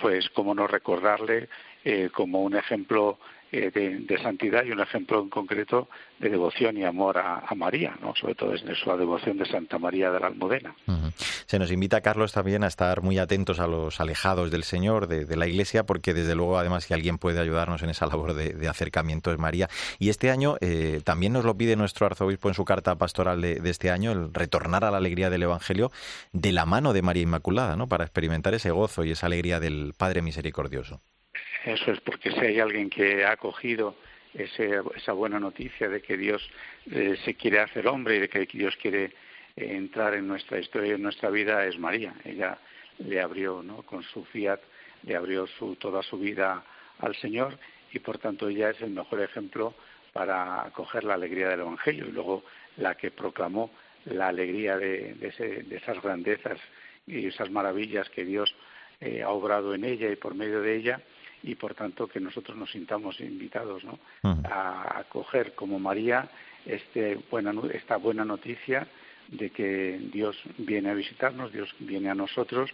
pues 0.00 0.28
cómo 0.30 0.54
no 0.54 0.66
recordarle 0.66 1.48
eh, 1.84 2.10
como 2.12 2.42
un 2.42 2.56
ejemplo 2.56 3.18
eh, 3.54 3.70
de, 3.70 4.18
santidad 4.22 4.64
y 4.64 4.70
un 4.70 4.80
ejemplo 4.80 5.20
en 5.20 5.28
concreto 5.28 5.90
de 6.18 6.30
devoción 6.30 6.78
y 6.78 6.84
amor 6.84 7.18
a, 7.18 7.54
María, 7.54 7.94
¿no? 8.00 8.14
sobre 8.16 8.34
todo 8.34 8.54
en 8.54 8.74
su 8.74 8.96
devoción 8.96 9.36
de 9.36 9.44
Santa 9.44 9.78
María 9.78 10.10
de 10.10 10.20
la 10.20 10.28
Almudena. 10.28 10.74
Se 11.44 11.58
nos 11.58 11.70
invita, 11.70 12.00
Carlos, 12.00 12.32
también 12.32 12.64
a 12.64 12.68
estar 12.68 13.02
muy 13.02 13.18
atentos 13.18 13.60
a 13.60 13.66
los 13.66 14.00
alejados 14.00 14.50
del 14.50 14.64
Señor, 14.64 15.06
de, 15.06 15.36
la 15.36 15.46
Iglesia, 15.46 15.84
porque 15.84 16.14
desde 16.14 16.34
luego, 16.34 16.56
además, 16.56 16.86
que 16.86 16.94
alguien 16.94 17.18
puede 17.18 17.40
ayudarnos 17.40 17.82
en 17.82 17.90
esa 17.90 18.06
labor 18.06 18.32
de, 18.32 18.66
acercamiento 18.66 19.30
es 19.30 19.38
María. 19.38 19.68
Y 19.98 20.08
este 20.08 20.30
año 20.30 20.56
eh, 20.62 21.02
también 21.04 21.34
nos 21.34 21.44
lo 21.44 21.54
pide 21.54 21.76
nuestro 21.76 22.06
arzobispo 22.06 22.48
en 22.48 22.54
su 22.54 22.64
carta 22.64 22.96
pastoral 22.96 23.42
de, 23.42 23.60
este 23.64 23.90
año, 23.90 24.12
el 24.12 24.32
retornar 24.32 24.82
a 24.86 24.90
la 24.90 24.96
alegría 24.96 25.28
del 25.28 25.42
Evangelio 25.42 25.92
de 26.32 26.52
la 26.52 26.64
mano 26.64 26.94
de 26.94 27.02
María 27.02 27.24
Inmaculada, 27.24 27.76
¿no? 27.76 27.86
para 27.86 28.04
experimentar 28.04 28.54
ese 28.54 28.70
gozo 28.70 29.04
y 29.04 29.10
esa 29.10 29.26
alegría 29.26 29.60
del 29.60 29.92
Padre 29.94 30.22
Misericordioso. 30.22 31.02
Eso 31.64 31.92
es 31.92 32.00
porque 32.00 32.32
si 32.32 32.40
hay 32.40 32.58
alguien 32.58 32.90
que 32.90 33.24
ha 33.24 33.32
acogido 33.32 33.94
esa 34.34 35.12
buena 35.12 35.38
noticia 35.38 35.88
de 35.88 36.00
que 36.00 36.16
Dios 36.16 36.42
eh, 36.90 37.16
se 37.24 37.34
quiere 37.34 37.60
hacer 37.60 37.86
hombre 37.86 38.16
y 38.16 38.20
de 38.20 38.28
que 38.28 38.46
Dios 38.46 38.76
quiere 38.76 39.04
eh, 39.04 39.12
entrar 39.56 40.14
en 40.14 40.26
nuestra 40.26 40.58
historia 40.58 40.92
y 40.92 40.94
en 40.94 41.02
nuestra 41.02 41.30
vida 41.30 41.64
es 41.66 41.78
María. 41.78 42.14
Ella 42.24 42.58
le 42.98 43.20
abrió, 43.20 43.62
¿no? 43.62 43.82
Con 43.82 44.02
su 44.02 44.24
fiat 44.24 44.60
le 45.04 45.14
abrió 45.14 45.46
su, 45.46 45.76
toda 45.76 46.02
su 46.02 46.18
vida 46.18 46.64
al 46.98 47.14
Señor 47.16 47.58
y 47.92 47.98
por 47.98 48.18
tanto 48.18 48.48
ella 48.48 48.70
es 48.70 48.80
el 48.80 48.90
mejor 48.90 49.20
ejemplo 49.20 49.74
para 50.12 50.66
acoger 50.66 51.04
la 51.04 51.14
alegría 51.14 51.48
del 51.48 51.60
Evangelio 51.60 52.06
y 52.06 52.12
luego 52.12 52.44
la 52.76 52.96
que 52.96 53.10
proclamó 53.10 53.70
la 54.06 54.28
alegría 54.28 54.76
de, 54.78 55.16
esas 55.70 56.02
grandezas 56.02 56.58
y 57.06 57.26
esas 57.26 57.50
maravillas 57.50 58.08
que 58.10 58.24
Dios 58.24 58.54
eh, 59.00 59.22
ha 59.22 59.30
obrado 59.30 59.74
en 59.74 59.84
ella 59.84 60.10
y 60.10 60.16
por 60.16 60.34
medio 60.34 60.60
de 60.60 60.76
ella 60.76 61.02
y 61.42 61.54
por 61.54 61.74
tanto 61.74 62.06
que 62.06 62.20
nosotros 62.20 62.56
nos 62.56 62.70
sintamos 62.70 63.20
invitados 63.20 63.82
¿no? 63.84 63.98
a 64.22 64.98
acoger 64.98 65.54
como 65.54 65.78
María 65.78 66.28
este 66.64 67.18
buena, 67.30 67.52
esta 67.72 67.96
buena 67.96 68.24
noticia 68.24 68.86
de 69.28 69.50
que 69.50 69.98
Dios 70.12 70.36
viene 70.58 70.90
a 70.90 70.94
visitarnos, 70.94 71.52
Dios 71.52 71.74
viene 71.78 72.10
a 72.10 72.14
nosotros 72.14 72.70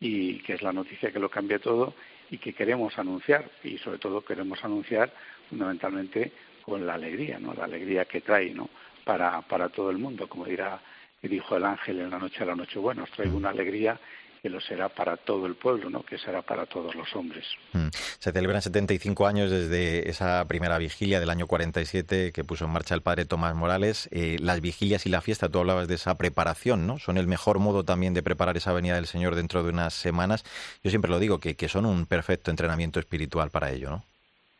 y 0.00 0.38
que 0.40 0.54
es 0.54 0.62
la 0.62 0.72
noticia 0.72 1.10
que 1.10 1.18
lo 1.18 1.30
cambia 1.30 1.58
todo 1.58 1.94
y 2.30 2.38
que 2.38 2.52
queremos 2.52 2.98
anunciar 2.98 3.50
y 3.62 3.78
sobre 3.78 3.98
todo 3.98 4.24
queremos 4.24 4.62
anunciar 4.64 5.12
fundamentalmente 5.48 6.32
con 6.64 6.86
la 6.86 6.94
alegría, 6.94 7.38
¿no? 7.38 7.54
La 7.54 7.64
alegría 7.64 8.04
que 8.04 8.20
trae, 8.20 8.54
¿no? 8.54 8.70
Para, 9.04 9.40
para 9.42 9.68
todo 9.68 9.90
el 9.90 9.98
mundo, 9.98 10.28
como 10.28 10.44
dirá, 10.44 10.80
dijo 11.22 11.56
el 11.56 11.64
ángel 11.64 12.00
en 12.00 12.10
la 12.10 12.18
noche 12.18 12.40
de 12.40 12.46
la 12.46 12.56
noche, 12.56 12.78
bueno, 12.78 13.04
os 13.04 13.10
traigo 13.10 13.36
una 13.36 13.50
alegría 13.50 13.98
que 14.42 14.48
lo 14.48 14.60
será 14.60 14.88
para 14.88 15.16
todo 15.16 15.46
el 15.46 15.54
pueblo, 15.54 15.88
¿no? 15.88 16.02
que 16.02 16.18
será 16.18 16.42
para 16.42 16.66
todos 16.66 16.96
los 16.96 17.14
hombres. 17.14 17.46
Mm. 17.74 17.88
Se 17.92 18.32
celebran 18.32 18.60
75 18.60 19.26
años 19.28 19.52
desde 19.52 20.10
esa 20.10 20.44
primera 20.48 20.78
vigilia 20.78 21.20
del 21.20 21.30
año 21.30 21.46
47 21.46 22.32
que 22.32 22.44
puso 22.44 22.64
en 22.64 22.72
marcha 22.72 22.96
el 22.96 23.02
padre 23.02 23.24
Tomás 23.24 23.54
Morales. 23.54 24.08
Eh, 24.10 24.38
las 24.40 24.60
vigilias 24.60 25.06
y 25.06 25.10
la 25.10 25.20
fiesta, 25.20 25.48
tú 25.48 25.60
hablabas 25.60 25.86
de 25.86 25.94
esa 25.94 26.18
preparación, 26.18 26.88
¿no? 26.88 26.98
Son 26.98 27.18
el 27.18 27.28
mejor 27.28 27.60
modo 27.60 27.84
también 27.84 28.14
de 28.14 28.22
preparar 28.24 28.56
esa 28.56 28.72
venida 28.72 28.96
del 28.96 29.06
Señor 29.06 29.36
dentro 29.36 29.62
de 29.62 29.70
unas 29.70 29.94
semanas. 29.94 30.44
Yo 30.82 30.90
siempre 30.90 31.10
lo 31.10 31.20
digo, 31.20 31.38
que, 31.38 31.54
que 31.54 31.68
son 31.68 31.86
un 31.86 32.06
perfecto 32.06 32.50
entrenamiento 32.50 32.98
espiritual 32.98 33.50
para 33.50 33.70
ello, 33.70 33.90
¿no? 33.90 34.04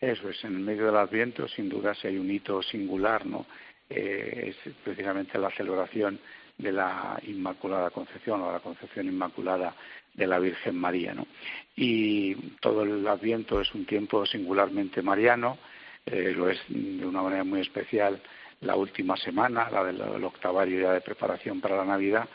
Eso 0.01 0.29
es, 0.29 0.45
en 0.45 0.55
el 0.55 0.61
medio 0.61 0.87
del 0.87 0.97
Adviento, 0.97 1.49
sin 1.49 1.69
duda, 1.69 1.95
si 1.95 2.07
hay 2.07 2.19
un 2.19 2.31
hito 2.31 2.63
singular, 2.63 3.27
¿no? 3.27 3.47
Eh, 3.91 4.55
es 4.65 4.75
precisamente 4.85 5.39
la 5.39 5.51
celebración 5.51 6.21
de 6.63 6.73
la 6.73 7.19
Inmaculada 7.27 7.91
Concepción 7.91 8.41
o 8.43 8.53
la 8.53 8.61
Concepción 8.61 9.07
Inmaculada 9.07 9.75
de 10.15 10.27
la 10.27 10.39
Virgen 10.39 10.77
María. 10.77 11.13
¿no? 11.15 11.27
Y 11.77 12.35
todo 12.61 12.85
el 12.85 13.07
Adviento 13.07 13.61
es 13.61 13.75
un 13.75 13.85
tiempo 13.85 14.25
singularmente 14.25 15.03
mariano, 15.03 15.59
eh, 16.07 16.33
lo 16.37 16.49
es 16.49 16.61
de 16.69 17.05
una 17.05 17.23
manera 17.23 17.45
muy 17.45 17.61
especial 17.61 18.21
la 18.61 18.77
última 18.77 19.17
semana, 19.17 19.69
la 19.71 19.85
del, 19.85 20.25
octavario 20.25 20.81
ya 20.81 20.93
de 20.93 21.01
preparación 21.01 21.61
para 21.61 21.77
la 21.77 21.85
Navidad, 21.85 22.29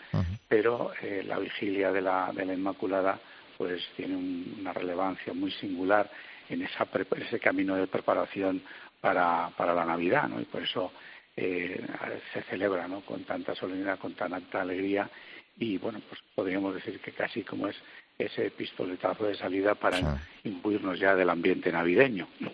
pero 0.47 0.91
eh, 1.01 1.23
la 1.25 1.39
vigilia 1.39 1.91
de 1.91 2.01
la, 2.01 2.31
de 2.33 2.45
la 2.45 2.53
Inmaculada 2.53 3.17
pues 3.57 3.81
tiene 3.95 4.15
una 4.59 4.73
relevancia 4.73 5.33
muy 5.33 5.51
singular 5.51 6.09
en 6.49 6.61
esa, 6.61 6.85
ese 7.15 7.39
camino 7.39 7.75
de 7.75 7.87
preparación 7.87 8.61
para, 8.99 9.49
para 9.55 9.73
la 9.73 9.85
Navidad, 9.85 10.27
¿no? 10.27 10.39
Y 10.39 10.45
por 10.45 10.61
eso 10.61 10.91
eh, 11.37 11.85
se 12.33 12.41
celebra 12.43 12.87
¿no? 12.87 13.01
con 13.01 13.23
tanta 13.23 13.53
solemnidad, 13.55 13.99
con 13.99 14.15
tanta 14.15 14.61
alegría 14.61 15.09
y 15.57 15.77
bueno, 15.77 16.01
pues 16.09 16.19
podríamos 16.35 16.73
decir 16.73 16.99
que 16.99 17.11
casi 17.11 17.43
como 17.43 17.67
es 17.67 17.75
ese 18.19 18.49
pistoletazo 18.49 19.25
de 19.25 19.35
salida 19.35 19.75
para 19.75 20.19
imbuirnos 20.43 20.99
ya 20.99 21.13
del 21.13 21.29
ambiente 21.29 21.71
navideño. 21.71 22.27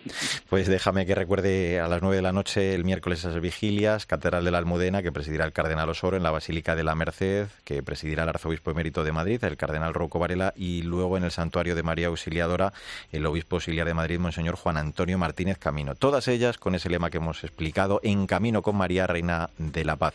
Pues 0.50 0.68
déjame 0.68 1.04
que 1.04 1.16
recuerde 1.16 1.80
a 1.80 1.88
las 1.88 2.00
nueve 2.00 2.16
de 2.16 2.22
la 2.22 2.30
noche 2.30 2.74
el 2.74 2.84
miércoles 2.84 3.20
esas 3.20 3.40
vigilias, 3.40 4.06
Catedral 4.06 4.44
de 4.44 4.52
la 4.52 4.58
Almudena, 4.58 5.02
que 5.02 5.10
presidirá 5.10 5.46
el 5.46 5.52
Cardenal 5.52 5.88
Osoro 5.88 6.16
en 6.16 6.22
la 6.22 6.30
Basílica 6.30 6.76
de 6.76 6.84
la 6.84 6.94
Merced, 6.94 7.48
que 7.64 7.82
presidirá 7.82 8.22
el 8.22 8.28
Arzobispo 8.28 8.70
Emérito 8.70 9.02
de 9.02 9.10
Madrid, 9.10 9.42
el 9.42 9.56
Cardenal 9.56 9.94
Rocco 9.94 10.20
Varela, 10.20 10.52
y 10.54 10.82
luego 10.82 11.16
en 11.16 11.24
el 11.24 11.32
Santuario 11.32 11.74
de 11.74 11.82
María 11.82 12.08
Auxiliadora, 12.08 12.72
el 13.10 13.26
Obispo 13.26 13.56
Auxiliar 13.56 13.86
de 13.86 13.94
Madrid, 13.94 14.20
Monseñor 14.20 14.54
Juan 14.54 14.76
Antonio 14.76 15.18
Martínez 15.18 15.58
Camino. 15.58 15.96
Todas 15.96 16.28
ellas 16.28 16.58
con 16.58 16.76
ese 16.76 16.90
lema 16.90 17.10
que 17.10 17.16
hemos 17.16 17.42
explicado, 17.42 18.00
en 18.04 18.26
camino 18.26 18.62
con 18.62 18.76
María, 18.76 19.08
Reina 19.08 19.50
de 19.58 19.84
la 19.84 19.96
Paz. 19.96 20.14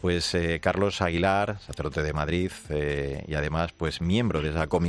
Pues 0.00 0.34
eh, 0.34 0.58
Carlos 0.60 1.00
Aguilar, 1.00 1.60
sacerdote 1.60 2.02
de 2.02 2.12
Madrid, 2.12 2.50
eh, 2.70 3.22
y 3.28 3.34
además 3.34 3.72
pues 3.72 4.00
miembro 4.00 4.42
de 4.42 4.50
esa 4.50 4.66
comisión 4.66 4.85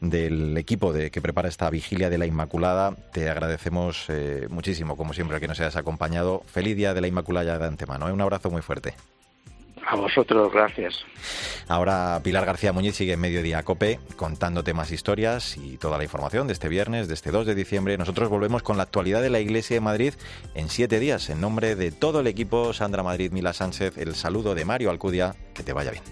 del 0.00 0.56
equipo 0.56 0.92
de, 0.92 1.10
que 1.10 1.20
prepara 1.20 1.48
esta 1.48 1.70
vigilia 1.70 2.10
de 2.10 2.18
la 2.18 2.26
Inmaculada. 2.26 2.94
Te 3.12 3.28
agradecemos 3.30 4.06
eh, 4.08 4.46
muchísimo, 4.50 4.96
como 4.96 5.12
siempre, 5.12 5.40
que 5.40 5.48
nos 5.48 5.60
hayas 5.60 5.76
acompañado. 5.76 6.42
Feliz 6.46 6.76
día 6.76 6.94
de 6.94 7.00
la 7.00 7.08
Inmaculada 7.08 7.58
de 7.58 7.66
antemano. 7.66 8.08
¿eh? 8.08 8.12
Un 8.12 8.20
abrazo 8.20 8.50
muy 8.50 8.62
fuerte. 8.62 8.94
A 9.86 9.96
vosotros, 9.96 10.50
gracias. 10.52 11.04
Ahora 11.68 12.20
Pilar 12.22 12.46
García 12.46 12.72
Muñiz 12.72 12.96
sigue 12.96 13.14
en 13.14 13.20
Mediodía 13.20 13.62
Cope 13.62 14.00
contándote 14.16 14.72
más 14.72 14.90
historias 14.90 15.56
y 15.56 15.76
toda 15.76 15.98
la 15.98 16.04
información 16.04 16.46
de 16.46 16.54
este 16.54 16.68
viernes, 16.68 17.06
de 17.08 17.14
este 17.14 17.30
2 17.30 17.46
de 17.46 17.54
diciembre. 17.54 17.98
Nosotros 17.98 18.28
volvemos 18.28 18.62
con 18.62 18.76
la 18.76 18.84
actualidad 18.84 19.20
de 19.20 19.30
la 19.30 19.40
Iglesia 19.40 19.76
de 19.76 19.80
Madrid 19.80 20.14
en 20.54 20.68
siete 20.70 21.00
días. 21.00 21.28
En 21.28 21.40
nombre 21.40 21.76
de 21.76 21.92
todo 21.92 22.20
el 22.20 22.26
equipo, 22.26 22.72
Sandra 22.72 23.02
Madrid, 23.02 23.30
Mila 23.32 23.52
Sánchez, 23.52 23.98
el 23.98 24.14
saludo 24.14 24.54
de 24.54 24.64
Mario 24.64 24.90
Alcudia. 24.90 25.34
Que 25.52 25.62
te 25.62 25.72
vaya 25.72 25.90
bien. 25.90 26.02